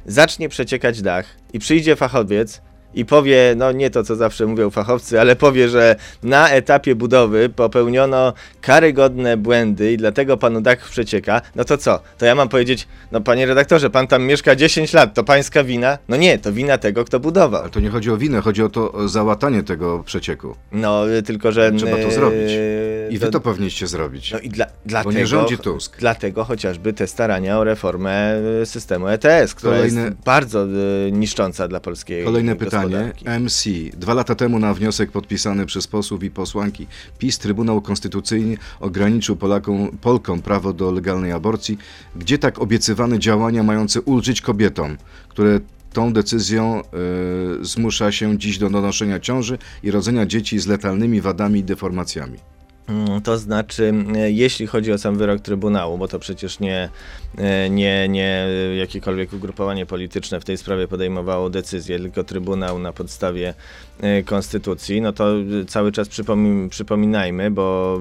zacznie 0.05 0.49
przeciekać 0.49 1.01
dach 1.01 1.25
i 1.53 1.59
przyjdzie 1.59 1.95
fachowiec 1.95 2.61
i 2.97 3.05
powie, 3.05 3.53
no 3.57 3.71
nie 3.71 3.89
to, 3.89 4.03
co 4.03 4.15
zawsze 4.15 4.45
mówią 4.45 4.69
fachowcy, 4.69 5.21
ale 5.21 5.35
powie, 5.35 5.69
że 5.69 5.95
na 6.23 6.49
etapie 6.49 6.95
budowy 6.95 7.49
popełniono 7.49 8.33
karygodne 8.61 9.37
błędy 9.37 9.93
i 9.93 9.97
dlatego 9.97 10.37
panu 10.37 10.61
dach 10.61 10.89
przecieka, 10.89 11.41
no 11.55 11.63
to 11.63 11.77
co? 11.77 11.99
To 12.17 12.25
ja 12.25 12.35
mam 12.35 12.49
powiedzieć, 12.49 12.87
no 13.11 13.21
panie 13.21 13.45
redaktorze, 13.45 13.89
pan 13.89 14.07
tam 14.07 14.23
mieszka 14.23 14.55
10 14.55 14.93
lat, 14.93 15.13
to 15.13 15.23
pańska 15.23 15.63
wina? 15.63 15.97
No 16.07 16.17
nie, 16.17 16.37
to 16.37 16.53
wina 16.53 16.77
tego, 16.77 17.05
kto 17.05 17.19
budował. 17.19 17.61
Ale 17.61 17.69
to 17.69 17.79
nie 17.79 17.89
chodzi 17.89 18.11
o 18.11 18.17
winę, 18.17 18.41
chodzi 18.41 18.63
o 18.63 18.69
to 18.69 18.91
o 18.91 19.07
załatanie 19.07 19.63
tego 19.63 20.03
przecieku. 20.03 20.55
No, 20.71 21.09
y, 21.09 21.23
tylko 21.23 21.51
że... 21.51 21.71
Trzeba 21.71 21.97
to 21.97 22.07
y, 22.07 22.11
zrobić. 22.11 22.51
I 23.09 23.17
wy 23.17 23.27
to 23.31 23.39
powinniście 23.39 23.87
zrobić. 23.87 24.31
No 24.31 24.39
i 24.39 24.49
dla, 24.49 24.65
Bo 24.65 24.71
dlatego, 24.85 25.11
nie 25.19 25.27
rządzi 25.27 25.57
Tusk. 25.57 25.97
dlatego 25.99 26.43
chociażby 26.43 26.93
te 26.93 27.07
starania 27.07 27.59
o 27.59 27.63
reformę 27.63 28.35
y, 28.61 28.65
systemu 28.65 29.07
ETS, 29.07 29.53
która 29.55 29.73
Kolejne- 29.77 30.05
jest 30.05 30.17
bardzo 30.25 30.65
niszcząca 31.11 31.67
dla 31.67 31.79
polskiej 31.79 32.25
Kolejne 32.25 32.55
pytanie. 32.55 32.86
Gospodarki. 32.89 33.25
MC. 33.39 33.65
Dwa 33.97 34.13
lata 34.13 34.35
temu 34.35 34.59
na 34.59 34.73
wniosek 34.73 35.11
podpisany 35.11 35.65
przez 35.65 35.87
posłów 35.87 36.23
i 36.23 36.31
posłanki 36.31 36.87
PiS 37.17 37.39
Trybunał 37.39 37.81
Konstytucyjny 37.81 38.57
ograniczył 38.79 39.35
Polakom, 39.35 39.97
Polkom 40.01 40.41
prawo 40.41 40.73
do 40.73 40.91
legalnej 40.91 41.31
aborcji. 41.31 41.77
Gdzie 42.15 42.37
tak 42.37 42.59
obiecywane 42.59 43.19
działania 43.19 43.63
mające 43.63 44.01
ulżyć 44.01 44.41
kobietom, 44.41 44.97
które 45.29 45.59
tą 45.93 46.13
decyzją 46.13 46.81
y, 47.61 47.65
zmusza 47.65 48.11
się 48.11 48.37
dziś 48.37 48.57
do 48.57 48.69
donoszenia 48.69 49.19
ciąży 49.19 49.57
i 49.83 49.91
rodzenia 49.91 50.25
dzieci 50.25 50.59
z 50.59 50.67
letalnymi 50.67 51.21
wadami 51.21 51.59
i 51.59 51.63
deformacjami? 51.63 52.56
To 53.23 53.37
znaczy, 53.37 53.93
e, 54.15 54.31
jeśli 54.31 54.67
chodzi 54.67 54.91
o 54.91 54.97
sam 54.97 55.17
wyrok 55.17 55.41
Trybunału, 55.41 55.97
bo 55.97 56.07
to 56.07 56.19
przecież 56.19 56.59
nie, 56.59 56.89
e, 57.37 57.69
nie, 57.69 58.07
nie 58.09 58.47
jakiekolwiek 58.77 59.33
ugrupowanie 59.33 59.85
polityczne 59.85 60.39
w 60.39 60.45
tej 60.45 60.57
sprawie 60.57 60.87
podejmowało 60.87 61.49
decyzję, 61.49 61.99
tylko 61.99 62.23
Trybunał 62.23 62.79
na 62.79 62.93
podstawie 62.93 63.53
e, 64.01 64.23
Konstytucji, 64.23 65.01
no 65.01 65.13
to 65.13 65.33
cały 65.67 65.91
czas 65.91 66.09
przypomin 66.09 66.69
przypominajmy, 66.69 67.51
bo 67.51 67.99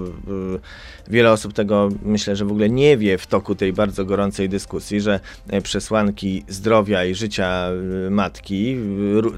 wiele 1.09 1.33
osób 1.33 1.53
tego 1.53 1.89
myślę, 2.03 2.37
że 2.37 2.45
w 2.45 2.51
ogóle 2.51 2.71
nie 2.71 2.97
wie 2.97 3.19
w 3.19 3.27
toku 3.27 3.55
tej 3.55 3.73
bardzo 3.73 4.05
gorącej 4.05 4.49
dyskusji, 4.49 5.01
że 5.01 5.21
przesłanki 5.63 6.45
zdrowia 6.49 7.05
i 7.05 7.15
życia 7.15 7.69
matki 8.11 8.77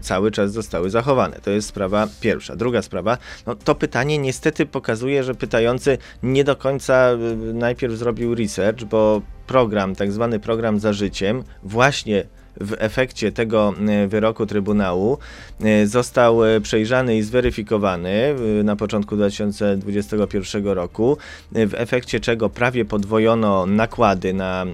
cały 0.00 0.30
czas 0.30 0.52
zostały 0.52 0.90
zachowane. 0.90 1.40
To 1.44 1.50
jest 1.50 1.68
sprawa 1.68 2.08
pierwsza. 2.20 2.56
Druga 2.56 2.82
sprawa, 2.82 3.18
no 3.46 3.54
to 3.54 3.74
pytanie 3.74 4.18
niestety 4.18 4.66
pokazuje, 4.66 5.24
że 5.24 5.34
pytający 5.38 5.98
nie 6.22 6.44
do 6.44 6.56
końca 6.56 7.12
y, 7.12 7.54
najpierw 7.54 7.94
zrobił 7.94 8.34
research, 8.34 8.84
bo 8.84 9.22
program, 9.46 9.94
tak 9.94 10.12
zwany 10.12 10.40
program 10.40 10.80
za 10.80 10.92
życiem, 10.92 11.44
właśnie 11.62 12.24
w 12.60 12.74
efekcie 12.78 13.32
tego 13.32 13.74
y, 14.04 14.08
wyroku 14.08 14.46
Trybunału 14.46 15.18
y, 15.64 15.86
został 15.86 16.44
y, 16.44 16.60
przejrzany 16.60 17.16
i 17.16 17.22
zweryfikowany 17.22 18.34
na 18.64 18.76
początku 18.76 19.16
2021 19.16 20.66
roku, 20.66 21.18
w 21.52 21.74
efekcie 21.74 22.20
czego 22.20 22.50
prawie 22.50 22.84
podwojono 22.84 23.66
nakłady 23.66 24.34
na, 24.34 24.66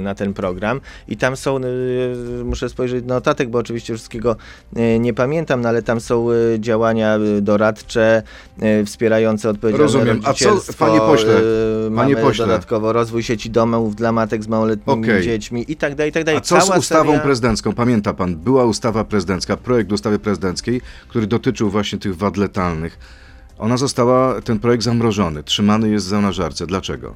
na 0.00 0.14
ten 0.14 0.34
program 0.34 0.80
i 1.08 1.16
tam 1.16 1.36
są, 1.36 1.60
muszę 2.44 2.68
spojrzeć 2.68 3.04
na 3.04 3.14
notatek, 3.14 3.48
bo 3.48 3.58
oczywiście 3.58 3.94
wszystkiego 3.94 4.36
nie 5.00 5.14
pamiętam, 5.14 5.60
no 5.60 5.68
ale 5.68 5.82
tam 5.82 6.00
są 6.00 6.26
działania 6.58 7.18
doradcze, 7.40 8.22
wspierające 8.86 9.50
odpowiedzialne 9.50 9.84
Rozumiem. 9.84 10.20
A 10.24 10.32
co, 10.32 10.74
panie 10.78 10.98
pośle, 10.98 11.34
panie 11.34 11.90
mamy 11.90 12.16
pośle. 12.16 12.46
dodatkowo 12.46 12.92
rozwój 12.92 13.22
sieci 13.22 13.50
domów 13.50 13.96
dla 13.96 14.12
matek 14.12 14.42
z 14.42 14.48
małoletnimi 14.48 15.00
Okej. 15.00 15.22
dziećmi 15.22 15.64
i 15.68 15.76
tak 15.76 15.94
dalej, 15.94 16.10
i 16.10 16.12
tak 16.12 16.24
dalej. 16.24 16.38
A 16.38 16.40
co 16.40 16.60
z 16.60 16.88
Cała 16.88 17.13
ustawą 17.14 17.26
prezydencką? 17.26 17.72
Pamięta 17.72 18.14
pan, 18.14 18.36
była 18.36 18.64
ustawa 18.64 19.04
prezydencka, 19.04 19.56
projekt 19.56 19.92
ustawy 19.92 20.18
prezydenckiej, 20.18 20.80
który 21.08 21.26
dotyczył 21.26 21.70
właśnie 21.70 21.98
tych 21.98 22.16
wad 22.16 22.36
letalnych. 22.36 22.98
Ona 23.58 23.76
została, 23.76 24.40
ten 24.40 24.58
projekt 24.58 24.84
zamrożony, 24.84 25.42
trzymany 25.42 25.88
jest 25.88 26.06
w 26.06 26.08
zamrażarce. 26.08 26.66
Dlaczego? 26.66 27.14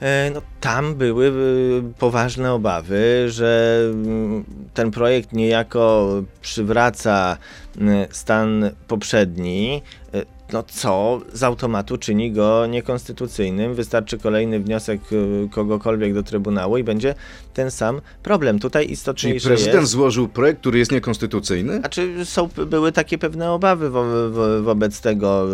E, 0.00 0.30
No, 0.34 0.42
tam 0.60 0.94
były 0.94 1.26
y, 1.26 1.82
poważne 1.98 2.52
obawy, 2.52 3.26
że 3.28 3.80
mm, 3.92 4.44
ten 4.74 4.90
projekt 4.90 5.32
niejako 5.32 6.08
przywraca 6.40 7.36
mm, 7.78 8.06
stan 8.10 8.70
poprzedni, 8.88 9.82
y, 10.14 10.37
no 10.52 10.62
co 10.62 11.20
z 11.32 11.42
automatu 11.42 11.98
czyni 11.98 12.32
go 12.32 12.66
niekonstytucyjnym. 12.66 13.74
Wystarczy 13.74 14.18
kolejny 14.18 14.60
wniosek 14.60 15.00
y, 15.12 15.48
kogokolwiek 15.50 16.14
do 16.14 16.22
Trybunału 16.22 16.78
i 16.78 16.84
będzie 16.84 17.14
ten 17.54 17.70
sam 17.70 18.00
problem. 18.22 18.58
Tutaj 18.58 18.84
Czyli 18.84 18.92
istotniejsze 18.94 19.48
prezydent 19.48 19.80
jest... 19.80 19.92
złożył 19.92 20.28
projekt, 20.28 20.60
który 20.60 20.78
jest 20.78 20.92
niekonstytucyjny? 20.92 21.78
Znaczy 21.78 22.24
są, 22.24 22.48
były 22.66 22.92
takie 22.92 23.18
pewne 23.18 23.52
obawy 23.52 23.90
wo, 23.90 24.30
wo, 24.30 24.62
wobec 24.62 25.00
tego 25.00 25.46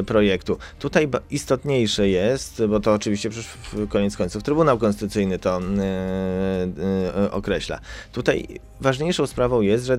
y, 0.00 0.04
projektu. 0.04 0.58
Tutaj 0.78 1.08
istotniejsze 1.30 2.08
jest, 2.08 2.66
bo 2.66 2.80
to 2.80 2.94
oczywiście 2.94 3.30
przecież 3.30 3.50
koniec 3.88 4.16
końców 4.16 4.42
Trybunał 4.42 4.78
Konstytucyjny 4.78 5.38
to 5.38 5.60
y, 5.60 7.30
określa. 7.30 7.80
Tutaj 8.12 8.46
ważniejszą 8.80 9.26
sprawą 9.26 9.60
jest, 9.60 9.84
że 9.84 9.98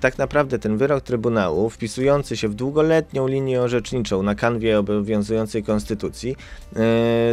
tak 0.00 0.18
naprawdę 0.18 0.58
ten 0.58 0.76
wyrok 0.76 1.04
Trybunału, 1.04 1.70
wpisujący 1.70 2.36
się 2.36 2.48
w 2.48 2.54
długoletnią 2.54 3.26
linię 3.26 3.62
orzeczniczą 3.62 4.22
na 4.22 4.34
kanwie 4.34 4.78
obowiązującej 4.78 5.62
konstytucji, 5.62 6.36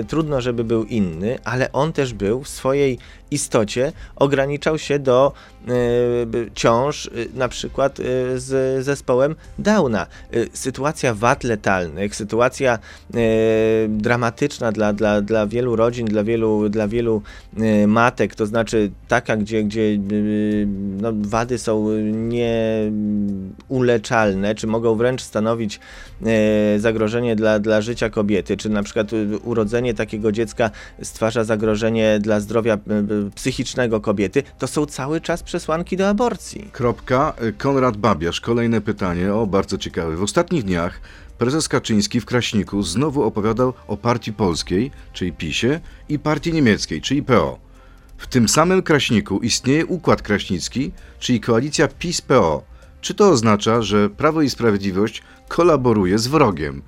y, 0.01 0.05
trudno, 0.05 0.41
żeby 0.41 0.63
był 0.63 0.83
inny, 0.83 1.39
ale 1.43 1.71
on 1.71 1.93
też 1.93 2.13
był 2.13 2.43
w 2.43 2.49
swojej 2.49 2.99
istocie 3.33 3.91
ograniczał 4.15 4.77
się 4.77 4.99
do 4.99 5.33
y, 5.67 6.51
ciąż 6.55 7.05
y, 7.05 7.29
na 7.33 7.47
przykład 7.47 7.99
y, 7.99 8.03
z 8.39 8.83
zespołem 8.85 9.35
Downa. 9.59 10.07
Sytuacja 10.53 11.13
wad 11.13 11.43
letalnych, 11.43 12.15
sytuacja 12.15 12.79
dramatyczna 13.87 14.71
dla, 14.71 14.93
dla, 14.93 15.21
dla 15.21 15.47
wielu 15.47 15.75
rodzin, 15.75 16.05
dla 16.05 16.23
wielu, 16.23 16.69
dla 16.69 16.87
wielu 16.87 17.21
matek, 17.87 18.35
to 18.35 18.45
znaczy 18.45 18.91
taka, 19.07 19.37
gdzie, 19.37 19.63
gdzie 19.63 19.97
no, 21.01 21.13
wady 21.15 21.57
są 21.57 21.89
nieuleczalne, 23.69 24.55
czy 24.55 24.67
mogą 24.67 24.95
wręcz 24.95 25.21
stanowić 25.21 25.79
zagrożenie 26.77 27.35
dla, 27.35 27.59
dla 27.59 27.81
życia 27.81 28.09
kobiety, 28.09 28.57
czy 28.57 28.69
na 28.69 28.83
przykład 28.83 29.11
urodzenie 29.43 29.93
takiego 29.93 30.31
dziecka 30.31 30.71
stwarza 31.01 31.43
zagrożenie 31.43 32.19
dla 32.19 32.39
zdrowia 32.39 32.77
psychicznego 33.31 34.01
kobiety, 34.01 34.43
to 34.59 34.67
są 34.67 34.85
cały 34.85 35.21
czas 35.21 35.43
przesłanki 35.43 35.97
do 35.97 36.09
aborcji. 36.09 36.69
Kropka. 36.71 37.33
Konrad 37.57 37.97
Babiarz, 37.97 38.41
kolejne 38.41 38.81
pytanie, 38.81 39.33
o 39.33 39.47
bardzo 39.47 39.77
ciekawe. 39.77 40.15
W 40.15 40.23
ostatnich 40.23 40.63
dniach 40.63 41.01
prezes 41.37 41.67
Kaczyński 41.69 42.19
w 42.19 42.25
Kraśniku 42.25 42.83
znowu 42.83 43.23
opowiadał 43.23 43.73
o 43.87 43.97
partii 43.97 44.33
polskiej, 44.33 44.91
czyli 45.13 45.33
PiSie, 45.33 45.79
i 46.09 46.19
partii 46.19 46.53
niemieckiej, 46.53 47.01
czyli 47.01 47.23
PO. 47.23 47.59
W 48.17 48.27
tym 48.27 48.49
samym 48.49 48.81
Kraśniku 48.81 49.39
istnieje 49.39 49.85
układ 49.85 50.21
kraśnicki, 50.21 50.91
czyli 51.19 51.39
koalicja 51.39 51.87
PiS-PO. 51.87 52.63
Czy 53.01 53.13
to 53.13 53.29
oznacza, 53.29 53.81
że 53.81 54.09
Prawo 54.09 54.41
i 54.41 54.49
Sprawiedliwość 54.49 55.23
kolaboruje 55.47 56.19
z 56.19 56.27
wrogiem? 56.27 56.81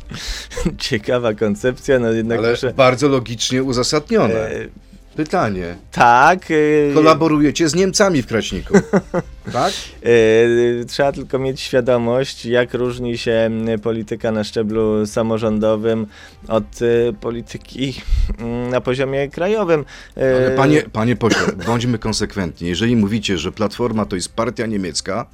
Ciekawa 0.78 1.34
koncepcja, 1.34 1.98
no 1.98 2.12
jednak 2.12 2.38
Ale 2.38 2.50
muszę... 2.50 2.74
bardzo 2.76 3.08
logicznie 3.08 3.62
uzasadnione. 3.62 4.34
E, 4.34 4.68
Pytanie. 5.16 5.76
tak. 5.92 6.38
e, 6.50 6.94
Kolaborujecie 6.94 7.68
z 7.68 7.74
Niemcami 7.74 8.22
w 8.22 8.26
Kraśniku, 8.26 8.74
tak? 9.52 9.72
e, 10.02 10.84
trzeba 10.84 11.12
tylko 11.12 11.38
mieć 11.38 11.60
świadomość, 11.60 12.44
jak 12.46 12.74
różni 12.74 13.18
się 13.18 13.32
m, 13.32 13.80
polityka 13.82 14.32
na 14.32 14.44
szczeblu 14.44 15.06
samorządowym 15.06 16.06
od 16.48 16.64
e, 16.82 17.12
polityki 17.12 18.02
mm, 18.38 18.70
na 18.70 18.80
poziomie 18.80 19.28
krajowym. 19.28 19.84
E, 20.16 20.36
Ale 20.36 20.50
panie, 20.56 20.82
panie 20.92 21.16
pośle, 21.16 21.52
bądźmy 21.66 21.98
konsekwentni. 21.98 22.68
Jeżeli 22.68 22.96
mówicie, 22.96 23.38
że 23.38 23.52
Platforma 23.52 24.04
to 24.06 24.16
jest 24.16 24.32
partia 24.34 24.66
niemiecka, 24.66 25.26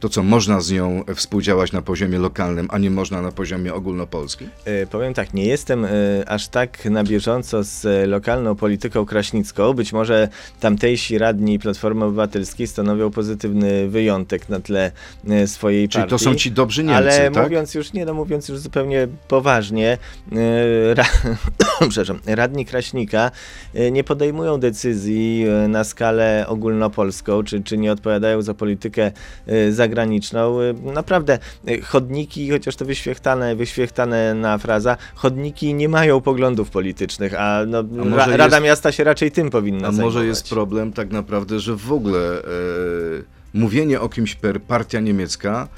to 0.00 0.08
co, 0.08 0.22
można 0.22 0.60
z 0.60 0.72
nią 0.72 1.04
współdziałać 1.14 1.72
na 1.72 1.82
poziomie 1.82 2.18
lokalnym, 2.18 2.68
a 2.70 2.78
nie 2.78 2.90
można 2.90 3.22
na 3.22 3.32
poziomie 3.32 3.74
ogólnopolskim? 3.74 4.48
E, 4.64 4.86
Powiem 4.86 5.14
tak, 5.14 5.34
nie 5.34 5.44
jestem 5.46 5.84
e, 5.84 5.88
aż 6.26 6.48
tak 6.48 6.84
na 6.84 7.04
bieżąco 7.04 7.64
z 7.64 7.84
e, 7.84 8.06
lokalną 8.06 8.54
polityką 8.54 9.06
kraśnicką. 9.06 9.72
Być 9.72 9.92
może 9.92 10.28
tamtejsi 10.60 11.18
radni 11.18 11.58
Platformy 11.58 12.04
Obywatelskiej 12.04 12.66
stanowią 12.66 13.10
pozytywny 13.10 13.88
wyjątek 13.88 14.48
na 14.48 14.60
tle 14.60 14.92
e, 15.28 15.46
swojej 15.46 15.88
Czyli 15.88 16.02
partii. 16.02 16.10
to 16.10 16.18
są 16.18 16.34
ci 16.34 16.52
dobrzy 16.52 16.84
Niemcy, 16.84 16.96
Ale 16.96 17.30
tak? 17.30 17.44
mówiąc 17.44 17.74
już, 17.74 17.92
nie 17.92 18.04
no, 18.04 18.14
mówiąc 18.14 18.48
już 18.48 18.58
zupełnie 18.58 19.08
poważnie, 19.28 19.98
e, 20.32 20.94
ra, 20.94 21.04
przepraszam, 21.88 22.20
radni 22.26 22.66
Kraśnika 22.66 23.30
e, 23.74 23.90
nie 23.90 24.04
podejmują 24.04 24.60
decyzji 24.60 25.44
na 25.68 25.84
skalę 25.84 26.44
ogólnopolską, 26.48 27.42
czy, 27.42 27.62
czy 27.62 27.78
nie 27.78 27.92
odpowiadają 27.92 28.42
za 28.42 28.54
politykę 28.54 29.12
e, 29.46 29.72
zagraniczną. 29.90 30.60
E, 30.60 30.72
Naprawdę, 30.92 31.38
e, 31.68 31.80
chodniki, 31.80 32.50
chociaż 32.50 32.76
to 32.76 32.84
wyświechtane, 32.84 33.56
wyświechtane 33.56 34.34
na 34.34 34.58
fraza, 34.58 34.96
chodniki 35.14 35.74
nie 35.74 35.88
mają 35.88 36.20
poglądów 36.20 36.70
politycznych, 36.70 37.34
a, 37.38 37.64
no, 37.66 37.82
może 37.82 38.16
ra, 38.16 38.26
jest- 38.26 38.38
Rada 38.38 38.60
Miasta 38.60 38.92
się 38.92 39.04
raczej 39.04 39.30
tym 39.30 39.50
powinna 39.50 39.88
A 39.88 39.92
zajmować. 39.92 40.04
może 40.14 40.26
jest 40.26 40.48
problem 40.48 40.92
tak 40.92 41.10
naprawdę, 41.10 41.60
że 41.60 41.76
w 41.76 41.92
ogóle 41.92 42.38
e, 42.38 42.42
mówienie 43.54 44.00
o 44.00 44.08
kimś 44.08 44.34
per 44.34 44.60
partia 44.62 45.00
niemiecka 45.00 45.68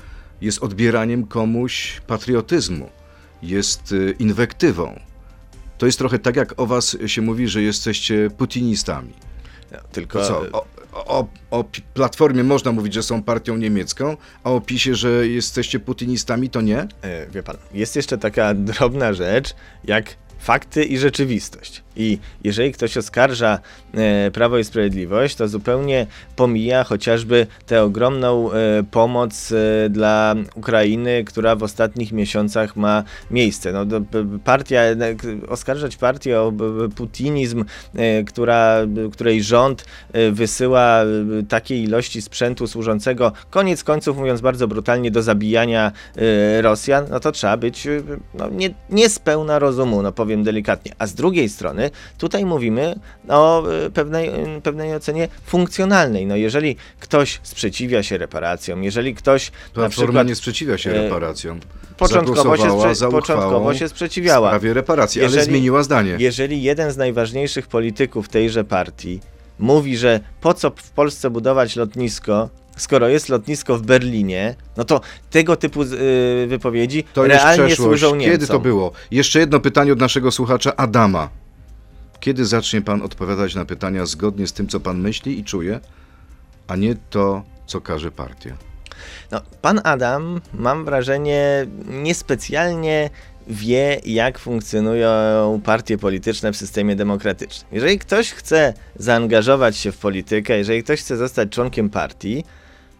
jest 0.40 0.62
odbieraniem 0.62 1.26
komuś 1.26 2.00
patriotyzmu, 2.06 2.88
jest 3.42 3.92
y, 3.92 4.14
inwektywą. 4.18 5.00
To 5.78 5.86
jest 5.86 5.98
trochę 5.98 6.18
tak, 6.18 6.36
jak 6.36 6.54
o 6.60 6.66
was 6.66 6.96
się 7.06 7.22
mówi, 7.22 7.48
że 7.48 7.62
jesteście 7.62 8.30
putinistami. 8.38 9.12
Tylko 9.92 10.18
To 10.18 10.24
co? 10.26 10.40
O, 10.52 10.64
o, 10.92 11.26
o 11.50 11.64
Platformie 11.94 12.44
można 12.44 12.72
mówić, 12.72 12.94
że 12.94 13.02
są 13.02 13.22
partią 13.22 13.56
niemiecką, 13.56 14.16
a 14.44 14.50
o 14.50 14.60
PiSie, 14.60 14.94
że 14.94 15.28
jesteście 15.28 15.80
putinistami, 15.80 16.50
to 16.50 16.60
nie? 16.60 16.78
E, 17.02 17.26
Wie 17.30 17.42
pan, 17.42 17.56
jest 17.74 17.96
jeszcze 17.96 18.18
taka 18.18 18.54
drobna 18.70 19.12
rzecz, 19.12 19.54
jak 19.84 20.16
fakty 20.38 20.84
i 20.84 20.98
rzeczywistość. 20.98 21.82
I 21.98 22.18
jeżeli 22.44 22.72
ktoś 22.72 22.96
oskarża 22.96 23.58
e, 23.94 24.30
Prawo 24.30 24.58
i 24.58 24.64
Sprawiedliwość, 24.64 25.36
to 25.36 25.48
zupełnie 25.48 26.06
pomija 26.36 26.84
chociażby 26.84 27.46
tę 27.66 27.82
ogromną 27.82 28.52
e, 28.52 28.82
pomoc 28.90 29.52
e, 29.52 29.90
dla 29.90 30.34
Ukrainy, 30.54 31.24
która 31.24 31.56
w 31.56 31.62
ostatnich 31.62 32.12
miesiącach 32.12 32.76
ma 32.76 33.04
miejsce. 33.30 33.72
No, 33.72 33.84
do, 33.84 34.00
partia, 34.44 34.80
e, 34.80 34.96
oskarżać 35.48 35.96
partię 35.96 36.40
o 36.40 36.52
putinizm, 36.96 37.64
e, 37.94 38.24
która, 38.24 38.76
której 39.12 39.42
rząd 39.42 39.84
e, 40.12 40.30
wysyła 40.30 41.00
takiej 41.48 41.82
ilości 41.82 42.22
sprzętu 42.22 42.66
służącego, 42.66 43.32
koniec 43.50 43.84
końców, 43.84 44.16
mówiąc 44.16 44.40
bardzo 44.40 44.68
brutalnie, 44.68 45.10
do 45.10 45.22
zabijania 45.22 45.92
Rosjan, 46.60 47.06
no 47.10 47.20
to 47.20 47.32
trzeba 47.32 47.56
być 47.56 47.88
no, 48.34 48.48
nie, 48.48 48.74
nie 48.90 49.08
z 49.08 49.18
pełna 49.18 49.58
rozumu, 49.58 50.02
no 50.02 50.12
powiem 50.28 50.44
delikatnie. 50.44 50.92
A 50.98 51.06
z 51.06 51.14
drugiej 51.14 51.48
strony, 51.48 51.90
tutaj 52.18 52.44
mówimy 52.44 52.94
o 53.28 53.70
e, 53.72 53.90
pewnej, 53.90 54.28
e, 54.28 54.60
pewnej 54.62 54.94
ocenie 54.94 55.28
funkcjonalnej. 55.46 56.26
No 56.26 56.36
jeżeli 56.36 56.76
ktoś 57.00 57.40
sprzeciwia 57.42 58.02
się 58.02 58.18
reparacjom, 58.18 58.84
jeżeli 58.84 59.14
ktoś 59.14 59.50
na 59.50 59.52
Platforma 59.74 60.06
przykład 60.06 60.26
nie 60.28 60.34
sprzeciwia 60.34 60.78
się 60.78 60.90
e, 60.90 61.02
reparacjom. 61.04 61.60
początkowo 61.96 62.56
się, 62.56 62.62
sprze- 62.70 63.10
początkowo 63.10 63.74
się 63.74 63.86
w 63.88 63.90
sprzeciwiała. 63.90 64.48
sprawie 64.50 64.74
reparacji, 64.74 65.20
ale 65.20 65.26
Jeżeli- 65.30 65.44
zmieniła 65.46 65.82
zdanie. 65.82 66.16
Jeżeli 66.18 66.62
jeden 66.62 66.92
z 66.92 66.96
najważniejszych 66.96 67.66
polityków 67.66 68.28
tejże 68.28 68.64
partii 68.64 69.20
mówi, 69.58 69.96
że 69.96 70.20
po 70.40 70.54
co 70.54 70.70
w 70.76 70.90
Polsce 70.90 71.30
budować 71.30 71.76
lotnisko, 71.76 72.48
skoro 72.78 73.08
jest 73.08 73.28
lotnisko 73.28 73.78
w 73.78 73.82
Berlinie, 73.82 74.54
no 74.76 74.84
to 74.84 75.00
tego 75.30 75.56
typu 75.56 75.84
z- 75.84 75.92
y, 75.92 76.46
wypowiedzi 76.48 77.04
To 77.14 77.24
realnie 77.26 77.76
służą 77.76 78.14
Niemcom. 78.14 78.32
Kiedy 78.32 78.46
to 78.46 78.60
było? 78.60 78.92
Jeszcze 79.10 79.38
jedno 79.38 79.60
pytanie 79.60 79.92
od 79.92 79.98
naszego 80.00 80.30
słuchacza 80.30 80.76
Adama. 80.76 81.28
Kiedy 82.20 82.46
zacznie 82.46 82.82
pan 82.82 83.02
odpowiadać 83.02 83.54
na 83.54 83.64
pytania 83.64 84.06
zgodnie 84.06 84.46
z 84.46 84.52
tym, 84.52 84.68
co 84.68 84.80
pan 84.80 85.00
myśli 85.00 85.38
i 85.38 85.44
czuje, 85.44 85.80
a 86.68 86.76
nie 86.76 86.94
to, 87.10 87.42
co 87.66 87.80
każe 87.80 88.10
partia? 88.10 88.56
No, 89.30 89.40
pan 89.62 89.80
Adam, 89.84 90.40
mam 90.54 90.84
wrażenie, 90.84 91.66
niespecjalnie 91.88 93.10
wie, 93.46 94.00
jak 94.04 94.38
funkcjonują 94.38 95.60
partie 95.64 95.98
polityczne 95.98 96.52
w 96.52 96.56
systemie 96.56 96.96
demokratycznym. 96.96 97.68
Jeżeli 97.72 97.98
ktoś 97.98 98.30
chce 98.32 98.74
zaangażować 98.96 99.76
się 99.76 99.92
w 99.92 99.98
politykę, 99.98 100.58
jeżeli 100.58 100.82
ktoś 100.82 101.00
chce 101.00 101.16
zostać 101.16 101.48
członkiem 101.50 101.90
partii, 101.90 102.44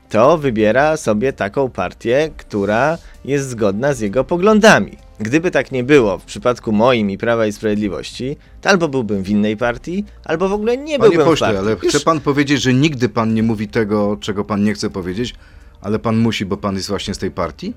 to 0.08 0.38
wybiera 0.38 0.96
sobie 0.96 1.32
taką 1.32 1.70
partię, 1.70 2.30
która 2.36 2.98
jest 3.24 3.48
zgodna 3.48 3.94
z 3.94 4.00
jego 4.00 4.24
poglądami. 4.24 4.96
Gdyby 5.20 5.50
tak 5.50 5.72
nie 5.72 5.84
było 5.84 6.18
w 6.18 6.24
przypadku 6.24 6.72
moim 6.72 7.10
i 7.10 7.18
Prawa 7.18 7.46
i 7.46 7.52
Sprawiedliwości, 7.52 8.36
to 8.60 8.70
albo 8.70 8.88
byłbym 8.88 9.22
w 9.22 9.28
innej 9.28 9.56
partii, 9.56 10.04
albo 10.24 10.48
w 10.48 10.52
ogóle 10.52 10.76
nie 10.76 10.98
Panie 10.98 11.10
byłbym 11.10 11.26
w 11.26 11.30
pośle, 11.30 11.46
partii. 11.46 11.58
ale 11.62 11.70
Już- 11.70 11.80
chce 11.94 12.00
pan 12.00 12.20
powiedzieć, 12.20 12.62
że 12.62 12.74
nigdy 12.74 13.08
pan 13.08 13.34
nie 13.34 13.42
mówi 13.42 13.68
tego, 13.68 14.16
czego 14.20 14.44
pan 14.44 14.64
nie 14.64 14.74
chce 14.74 14.90
powiedzieć, 14.90 15.34
ale 15.80 15.98
pan 15.98 16.16
musi, 16.16 16.44
bo 16.46 16.56
pan 16.56 16.74
jest 16.76 16.88
właśnie 16.88 17.14
z 17.14 17.18
tej 17.18 17.30
partii? 17.30 17.74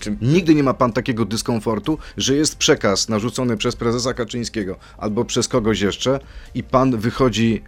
Czy- 0.00 0.16
Nigdy 0.22 0.54
nie 0.54 0.62
ma 0.62 0.74
pan 0.74 0.92
takiego 0.92 1.24
dyskomfortu, 1.24 1.98
że 2.16 2.34
jest 2.34 2.56
przekaz 2.56 3.08
narzucony 3.08 3.56
przez 3.56 3.76
prezesa 3.76 4.14
Kaczyńskiego 4.14 4.76
albo 4.98 5.24
przez 5.24 5.48
kogoś 5.48 5.80
jeszcze 5.80 6.20
i 6.54 6.62
pan 6.62 6.96
wychodzi 6.98 7.62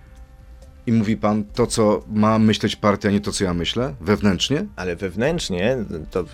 i 0.87 0.93
mówi 0.93 1.17
pan 1.17 1.45
to, 1.55 1.67
co 1.67 2.03
ma 2.13 2.39
myśleć 2.39 2.77
partia, 2.77 3.11
nie 3.11 3.21
to, 3.21 3.33
co 3.33 3.45
ja 3.45 3.55
myślę, 3.55 3.95
wewnętrznie? 4.01 4.67
Ale 4.77 4.97
wewnętrznie, 4.97 5.77
to 6.11 6.25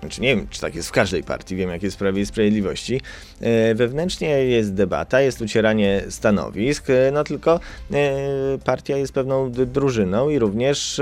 znaczy 0.00 0.20
nie 0.20 0.36
wiem, 0.36 0.46
czy 0.50 0.60
tak 0.60 0.74
jest 0.74 0.88
w 0.88 0.92
każdej 0.92 1.22
partii, 1.22 1.56
wiem 1.56 1.70
jak 1.70 1.82
jest 1.82 1.96
w 1.96 1.98
Prawie 1.98 2.22
i 2.22 2.26
Sprawiedliwości, 2.26 3.00
e, 3.40 3.74
wewnętrznie 3.74 4.28
jest 4.28 4.74
debata, 4.74 5.20
jest 5.20 5.40
ucieranie 5.40 6.02
stanowisk, 6.08 6.90
e, 6.90 7.10
no 7.12 7.24
tylko 7.24 7.60
e, 7.92 7.98
partia 8.64 8.96
jest 8.96 9.12
pewną 9.12 9.52
drużyną 9.52 10.28
i 10.28 10.38
również 10.38 11.00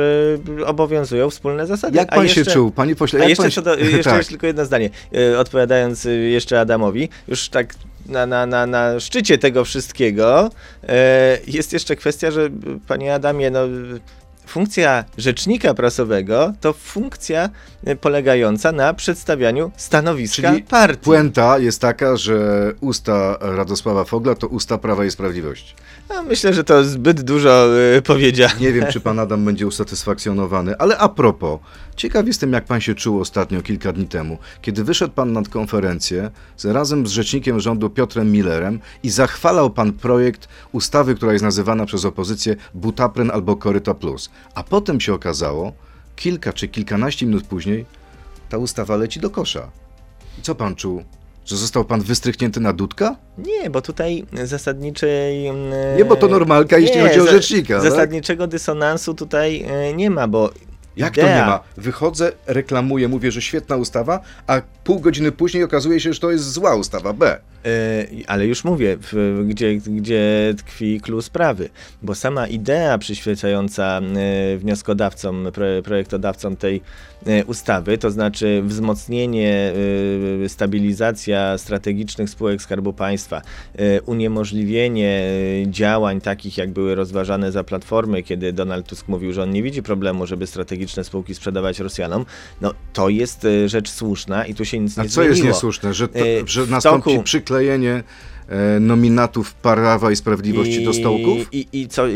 obowiązują 0.66 1.30
wspólne 1.30 1.66
zasady. 1.66 1.98
Jak 1.98 2.08
pan 2.08 2.28
się 2.28 2.40
jeszcze- 2.40 2.54
czuł, 2.54 2.70
panie 2.70 2.96
pośle? 2.96 3.24
A 3.24 3.28
jeszcze, 3.28 3.42
pan 3.42 3.50
się... 3.50 3.62
do, 3.62 3.76
jeszcze 3.96 4.10
tak. 4.10 4.24
tylko 4.24 4.46
jedno 4.46 4.64
zdanie. 4.64 4.90
Odpowiadając 5.38 6.06
jeszcze 6.28 6.60
Adamowi, 6.60 7.08
już 7.28 7.48
tak 7.48 7.74
na, 8.08 8.26
na, 8.26 8.46
na, 8.46 8.66
na 8.66 9.00
szczycie 9.00 9.38
tego 9.38 9.64
wszystkiego. 9.64 10.50
E, 10.88 11.38
jest 11.46 11.72
jeszcze 11.72 11.96
kwestia, 11.96 12.30
że 12.30 12.50
panie 12.88 13.14
Adamie, 13.14 13.50
no 13.50 13.60
funkcja 14.46 15.04
rzecznika 15.18 15.74
prasowego 15.74 16.52
to 16.60 16.72
funkcja 16.72 17.50
e, 17.84 17.96
polegająca 17.96 18.72
na 18.72 18.94
przedstawianiu 18.94 19.70
stanowiska 19.76 20.50
Czyli 20.50 20.62
partii. 20.62 21.04
puenta 21.04 21.58
jest 21.58 21.80
taka, 21.80 22.16
że 22.16 22.72
usta 22.80 23.38
Radosława 23.40 24.04
Fogla 24.04 24.34
to 24.34 24.46
usta 24.46 24.78
Prawa 24.78 25.04
i 25.04 25.10
Sprawiedliwości. 25.10 25.74
No, 26.08 26.22
myślę, 26.22 26.54
że 26.54 26.64
to 26.64 26.84
zbyt 26.84 27.22
dużo 27.22 27.66
e, 27.96 28.02
powiedziane. 28.02 28.60
Nie 28.60 28.72
wiem, 28.72 28.86
czy 28.92 29.00
pan 29.00 29.18
Adam 29.18 29.44
będzie 29.44 29.66
usatysfakcjonowany, 29.66 30.78
ale 30.78 30.98
a 30.98 31.08
propos, 31.08 31.60
ciekaw 31.96 32.26
jestem, 32.26 32.52
jak 32.52 32.64
pan 32.64 32.80
się 32.80 32.94
czuł 32.94 33.20
ostatnio, 33.20 33.62
kilka 33.62 33.92
dni 33.92 34.06
temu, 34.06 34.38
kiedy 34.62 34.84
wyszedł 34.84 35.14
pan 35.14 35.32
na 35.32 35.42
konferencję 35.42 36.30
z, 36.56 36.64
razem 36.64 37.06
z 37.06 37.10
rzecznikiem 37.10 37.60
rządu 37.60 37.90
Piotrem 37.90 38.32
Millerem 38.32 38.80
i 39.02 39.10
zachwalał 39.10 39.70
pan 39.70 39.92
projekt 39.92 40.48
ustawy, 40.72 41.14
która 41.14 41.32
jest 41.32 41.44
nazywana 41.44 41.86
przez 41.86 42.04
opozycję 42.04 42.56
Butapren 42.74 43.30
albo 43.30 43.56
Koryta 43.56 43.94
Plus. 43.94 44.30
A 44.54 44.62
potem 44.62 45.00
się 45.00 45.14
okazało, 45.14 45.72
kilka 46.16 46.52
czy 46.52 46.68
kilkanaście 46.68 47.26
minut 47.26 47.46
później, 47.46 47.86
ta 48.48 48.58
ustawa 48.58 48.96
leci 48.96 49.20
do 49.20 49.30
kosza. 49.30 49.70
I 50.38 50.42
co 50.42 50.54
pan 50.54 50.74
czuł? 50.76 51.02
Że 51.44 51.56
został 51.56 51.84
pan 51.84 52.00
wystrychnięty 52.00 52.60
na 52.60 52.72
dudka? 52.72 53.16
Nie, 53.38 53.70
bo 53.70 53.82
tutaj 53.82 54.24
zasadniczej... 54.44 55.50
Nie, 55.96 56.04
bo 56.04 56.16
to 56.16 56.28
normalka, 56.28 56.78
jeśli 56.78 57.00
chodzi 57.00 57.20
o 57.20 57.24
za- 57.24 57.30
rzecznika, 57.30 57.80
tak? 57.80 57.90
Zasadniczego 57.90 58.46
dysonansu 58.46 59.14
tutaj 59.14 59.62
e, 59.68 59.92
nie 59.94 60.10
ma, 60.10 60.28
bo 60.28 60.50
Jak 60.96 61.14
to 61.14 61.22
nie 61.22 61.28
ma? 61.46 61.60
Wychodzę, 61.76 62.32
reklamuję, 62.46 63.08
mówię, 63.08 63.30
że 63.30 63.42
świetna 63.42 63.76
ustawa, 63.76 64.20
a 64.46 64.60
pół 64.84 65.00
godziny 65.00 65.32
później 65.32 65.62
okazuje 65.64 66.00
się, 66.00 66.12
że 66.12 66.20
to 66.20 66.30
jest 66.30 66.52
zła 66.52 66.74
ustawa 66.74 67.12
B. 67.12 67.38
E, 67.64 67.68
Ale 68.26 68.46
już 68.46 68.64
mówię, 68.64 68.96
w, 69.00 69.42
gdzie, 69.48 69.74
gdzie 69.76 70.54
tkwi 70.58 71.00
clue 71.00 71.22
sprawy, 71.22 71.68
bo 72.02 72.14
sama 72.14 72.46
idea 72.46 72.98
przyświecająca 72.98 74.00
e, 74.54 74.56
wnioskodawcom, 74.56 75.48
pro- 75.52 75.82
projektodawcom 75.84 76.56
tej 76.56 76.80
ustawy, 77.46 77.98
to 77.98 78.10
znaczy 78.10 78.62
wzmocnienie, 78.64 79.72
e, 80.44 80.48
stabilizacja 80.48 81.58
strategicznych 81.58 82.30
spółek 82.30 82.62
Skarbu 82.62 82.92
Państwa, 82.92 83.42
e, 83.78 84.02
uniemożliwienie 84.02 85.22
e, 85.62 85.70
działań 85.70 86.20
takich, 86.20 86.58
jak 86.58 86.70
były 86.70 86.94
rozważane 86.94 87.52
za 87.52 87.64
Platformy, 87.64 88.22
kiedy 88.22 88.52
Donald 88.52 88.86
Tusk 88.86 89.08
mówił, 89.08 89.32
że 89.32 89.42
on 89.42 89.50
nie 89.50 89.62
widzi 89.62 89.82
problemu, 89.82 90.26
żeby 90.26 90.46
strategiczne 90.46 91.04
spółki 91.04 91.34
sprzedawać 91.34 91.78
Rosjanom, 91.78 92.26
no 92.60 92.74
to 92.92 93.08
jest 93.08 93.44
e, 93.44 93.68
rzecz 93.68 93.90
słuszna 93.90 94.46
i 94.46 94.54
tu 94.54 94.64
się 94.64 94.78
nic 94.78 94.98
A 94.98 95.02
nie 95.02 95.08
co 95.08 95.14
zmieniło. 95.14 95.34
jest 95.36 95.44
niesłuszne? 95.46 95.94
Że, 95.94 96.08
to, 96.08 96.18
E, 96.18 96.22
że 96.46 96.66
nastąpi 96.66 97.10
toku- 97.10 97.22
przyklejenie 97.22 97.90
e, 97.92 98.02
nominatów 98.80 99.54
Prawa 99.54 100.10
i 100.10 100.16
Sprawiedliwości 100.16 100.84
do 100.84 100.92
stołków? 100.92 101.38
I, 101.52 101.68
i, 101.72 101.88
co, 101.88 102.06
i, 102.08 102.12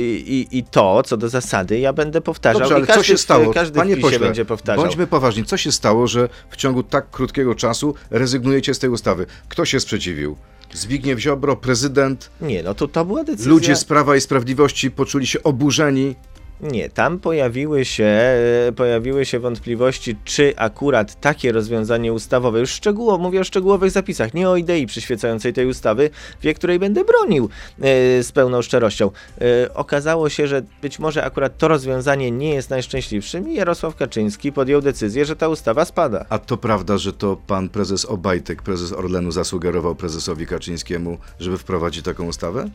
i- 0.51 0.59
I 0.59 0.64
to, 0.64 1.03
co 1.03 1.16
do 1.16 1.29
zasady, 1.29 1.79
ja 1.79 1.93
będę 1.93 2.21
powtarzał. 2.21 2.61
Dobrze, 2.61 2.75
i 2.75 2.77
ale 2.77 2.87
każdy, 2.87 3.03
co 3.03 3.09
się 3.09 3.19
stało? 3.19 3.53
Każdy 3.55 3.79
Panie 3.79 3.97
pośle, 3.97 4.19
będzie 4.19 4.45
powtarzał. 4.45 4.85
bądźmy 4.85 5.07
poważni. 5.07 5.45
Co 5.45 5.57
się 5.57 5.73
stało, 5.73 6.07
że 6.07 6.29
w 6.51 6.57
ciągu 6.57 6.83
tak 6.83 7.11
krótkiego 7.11 7.55
czasu 7.55 7.95
rezygnujecie 8.11 8.75
z 8.75 8.79
tej 8.79 8.90
ustawy? 8.90 9.27
Kto 9.49 9.64
się 9.64 9.81
sprzeciwił? 9.81 10.37
Zbigniew 10.73 11.19
Ziobro, 11.21 11.57
prezydent, 11.57 12.31
Nie, 12.40 12.62
no 12.62 12.75
to, 12.75 12.88
to 12.88 13.05
była 13.05 13.25
decyzja. 13.25 13.51
ludzie 13.51 13.77
z 13.77 13.85
Prawa 13.85 14.16
i 14.16 14.21
Sprawiedliwości 14.21 14.90
poczuli 14.90 15.27
się 15.27 15.43
oburzeni. 15.43 16.14
Nie, 16.62 16.90
tam 16.90 17.18
pojawiły 17.18 17.85
się, 17.85 18.05
e, 18.05 18.73
pojawiły 18.77 19.27
się 19.27 19.38
wątpliwości, 19.38 20.16
czy 20.25 20.53
akurat 20.57 21.20
takie 21.20 21.53
rozwiązanie 21.53 22.12
ustawowe, 22.12 22.61
już 22.61 22.70
szczegółowo, 22.70 23.23
mówię 23.23 23.40
o 23.40 23.44
szczegółowych 23.44 23.90
zapisach, 23.90 24.35
nie 24.35 24.49
o 24.49 24.57
idei 24.57 24.87
przyświecającej 24.87 25.53
tej 25.53 25.66
ustawy, 25.66 26.11
wie 26.42 26.55
której 26.55 26.79
będę 26.79 27.05
bronił 27.05 27.44
e, 27.44 28.23
z 28.23 28.33
pełną 28.33 28.62
szczerością. 28.62 29.11
E, 29.40 29.75
okazało 29.75 30.29
się, 30.29 30.46
że 30.46 30.62
być 30.83 30.99
może 30.99 31.25
akurat 31.25 31.59
to 31.59 31.68
rozwiązanie 31.68 32.31
nie 32.31 32.55
jest 32.55 32.70
najszczęśliwszym 32.70 33.49
i 33.49 33.55
Jarosław 33.55 33.96
Kaczyński 33.96 34.53
podjął 34.53 34.81
decyzję, 34.81 35.25
że 35.25 35.37
ta 35.37 35.49
ustawa 35.49 35.85
spada. 35.85 36.25
A 36.29 36.38
to 36.38 36.57
prawda, 36.57 36.99
że 36.99 37.12
to 37.12 37.37
pan 37.46 37.68
prezes 37.68 38.05
Obajtek, 38.05 38.62
prezes 38.62 38.92
Orlenu, 38.92 39.31
zasugerował 39.33 39.94
prezesowi 39.94 40.46
Kaczyńskiemu, 40.46 41.18
żeby 41.40 41.59
wprowadzić 41.59 42.05
taką 42.05 42.27
ustawę? 42.27 42.70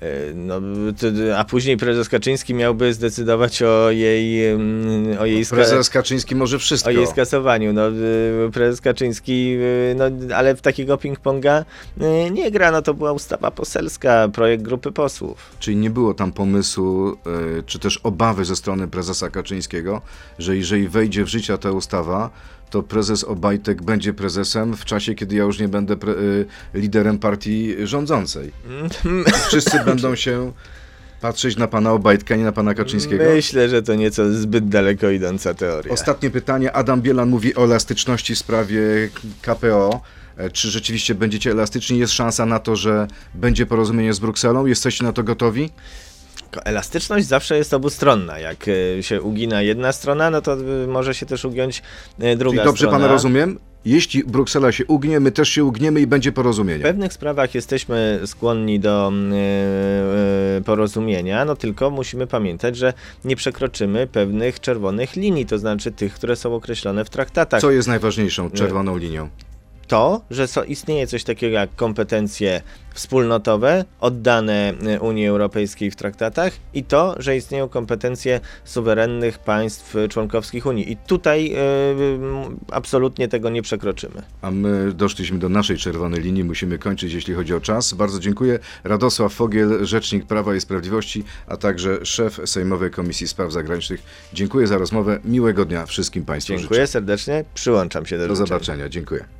E, 0.00 0.34
No, 0.34 0.60
a 1.36 1.44
później 1.44 1.76
prezes 1.76 2.08
Kaczyński 2.08 2.54
miałby 2.54 2.94
zdecydować 2.94 3.62
o 3.62 3.90
jej, 3.90 4.50
mm, 4.52 5.18
o 5.18 5.26
jej, 5.26 5.46
Prezes 5.46 5.90
Kaczyński 5.90 6.34
może 6.34 6.58
wszystko. 6.58 6.88
o 6.90 6.92
jej 6.92 7.06
skasowaniu. 7.06 7.72
No, 7.72 7.88
y, 7.88 8.50
prezes 8.52 8.80
Kaczyński, 8.80 9.56
y, 9.60 9.94
no, 9.96 10.04
ale 10.36 10.56
w 10.56 10.62
takiego 10.62 10.96
ping-ponga 10.96 11.64
y, 12.26 12.30
nie 12.30 12.50
gra. 12.50 12.70
No, 12.70 12.82
to 12.82 12.94
była 12.94 13.12
ustawa 13.12 13.50
poselska, 13.50 14.28
projekt 14.28 14.62
grupy 14.62 14.92
posłów. 14.92 15.38
Czyli 15.58 15.76
nie 15.76 15.90
było 15.90 16.14
tam 16.14 16.32
pomysłu, 16.32 17.16
czy 17.66 17.78
też 17.78 17.96
obawy 18.02 18.44
ze 18.44 18.56
strony 18.56 18.88
prezesa 18.88 19.30
Kaczyńskiego, 19.30 20.02
że 20.38 20.56
jeżeli 20.56 20.88
wejdzie 20.88 21.24
w 21.24 21.28
życie 21.28 21.58
ta 21.58 21.70
ustawa, 21.70 22.30
to 22.70 22.82
prezes 22.82 23.24
Obajtek 23.24 23.82
będzie 23.82 24.12
prezesem 24.12 24.76
w 24.76 24.84
czasie, 24.84 25.14
kiedy 25.14 25.36
ja 25.36 25.44
już 25.44 25.58
nie 25.58 25.68
będę 25.68 25.94
e, 25.94 26.78
liderem 26.78 27.18
partii 27.18 27.74
rządzącej. 27.84 28.52
Wszyscy 29.48 29.80
będą 29.86 30.14
się 30.14 30.52
patrzeć 31.20 31.56
na 31.56 31.68
pana 31.68 31.92
Obajtka, 31.92 32.36
nie 32.36 32.44
na 32.44 32.52
pana 32.52 32.74
Kaczyńskiego. 32.74 33.24
Myślę, 33.24 33.68
że 33.68 33.82
to 33.82 33.94
nieco 33.94 34.32
zbyt 34.32 34.68
daleko 34.68 35.10
idąca 35.10 35.54
teoria. 35.54 35.92
Ostatnie 35.92 36.30
pytanie. 36.30 36.72
Adam 36.72 37.02
Bielan 37.02 37.28
mówi 37.28 37.54
o 37.56 37.64
elastyczności 37.64 38.34
w 38.34 38.38
sprawie 38.38 38.80
KPO. 39.42 40.00
E, 40.36 40.50
Czy 40.50 40.70
rzeczywiście 40.70 41.14
będziecie 41.14 41.50
elastyczni? 41.50 41.98
Jest 41.98 42.12
szansa 42.12 42.46
na 42.46 42.58
to, 42.58 42.76
że 42.76 43.08
będzie 43.34 43.66
porozumienie 43.66 44.14
z 44.14 44.18
Brukselą? 44.18 44.66
Jesteście 44.66 45.04
na 45.04 45.12
to 45.12 45.22
gotowi? 45.22 45.70
Elastyczność 46.64 47.26
zawsze 47.26 47.56
jest 47.56 47.74
obustronna. 47.74 48.38
Jak 48.38 48.68
y, 48.68 48.98
się 49.00 49.22
ugina 49.22 49.62
jedna 49.62 49.92
strona, 49.92 50.30
no 50.30 50.42
to 50.42 50.60
y, 50.60 50.86
może 50.86 51.14
się 51.14 51.26
też 51.26 51.44
ugiąć 51.44 51.82
y, 52.22 52.36
druga 52.36 52.56
Czyli 52.56 52.64
dobrze 52.66 52.86
strona. 52.86 52.98
pana 52.98 53.12
rozumiem? 53.12 53.58
Jeśli 53.84 54.24
Bruksela 54.24 54.72
się 54.72 54.86
ugnie, 54.86 55.20
my 55.20 55.32
też 55.32 55.48
się 55.48 55.64
ugniemy 55.64 56.00
i 56.00 56.06
będzie 56.06 56.30
W 56.30 56.34
porozumienie. 56.34 56.82
pewnych 56.82 57.12
sprawach 57.12 57.54
jesteśmy 57.54 58.20
skłonni 58.26 58.80
do 58.80 59.12
y, 60.58 60.64
porozumienia, 60.64 61.44
no 61.44 61.56
tylko 61.56 61.90
musimy 61.90 62.26
pamiętać, 62.26 62.76
że 62.76 62.92
nie 63.24 63.36
przekroczymy 63.36 64.06
pewnych 64.06 64.60
czerwonych 64.60 65.16
linii, 65.16 65.46
to 65.46 65.58
znaczy 65.58 65.92
tych, 65.92 66.14
które 66.14 66.36
są 66.36 66.54
określone 66.54 67.04
w 67.04 67.10
traktatach. 67.10 67.60
Co 67.60 67.70
jest 67.70 67.88
najważniejszą 67.88 68.50
czerwoną 68.50 68.96
linią? 68.96 69.28
To, 69.90 70.22
że 70.30 70.48
so, 70.48 70.64
istnieje 70.64 71.06
coś 71.06 71.24
takiego 71.24 71.54
jak 71.54 71.76
kompetencje 71.76 72.62
wspólnotowe 72.94 73.84
oddane 74.00 74.74
y, 74.96 75.00
Unii 75.00 75.26
Europejskiej 75.26 75.90
w 75.90 75.96
traktatach 75.96 76.52
i 76.74 76.84
to, 76.84 77.14
że 77.18 77.36
istnieją 77.36 77.68
kompetencje 77.68 78.40
suwerennych 78.64 79.38
państw 79.38 79.94
członkowskich 80.08 80.66
Unii. 80.66 80.92
I 80.92 80.96
tutaj 80.96 81.52
y, 81.52 81.56
y, 81.56 82.18
absolutnie 82.72 83.28
tego 83.28 83.50
nie 83.50 83.62
przekroczymy. 83.62 84.22
A 84.42 84.50
my 84.50 84.92
doszliśmy 84.92 85.38
do 85.38 85.48
naszej 85.48 85.76
czerwonej 85.76 86.20
linii, 86.20 86.44
musimy 86.44 86.78
kończyć, 86.78 87.12
jeśli 87.12 87.34
chodzi 87.34 87.54
o 87.54 87.60
czas. 87.60 87.94
Bardzo 87.94 88.20
dziękuję. 88.20 88.58
Radosław 88.84 89.32
Fogiel, 89.32 89.86
Rzecznik 89.86 90.26
Prawa 90.26 90.54
i 90.54 90.60
Sprawiedliwości, 90.60 91.24
a 91.46 91.56
także 91.56 92.06
szef 92.06 92.40
Sejmowej 92.44 92.90
Komisji 92.90 93.28
Spraw 93.28 93.52
Zagranicznych. 93.52 94.02
Dziękuję 94.32 94.66
za 94.66 94.78
rozmowę. 94.78 95.20
Miłego 95.24 95.64
dnia 95.64 95.86
wszystkim 95.86 96.24
Państwu 96.24 96.56
Dziękuję 96.56 96.86
serdecznie, 96.86 97.44
przyłączam 97.54 98.06
się 98.06 98.16
do 98.16 98.22
życzę. 98.22 98.28
Do 98.28 98.34
życzeń. 98.34 98.46
zobaczenia. 98.46 98.88
Dziękuję. 98.88 99.39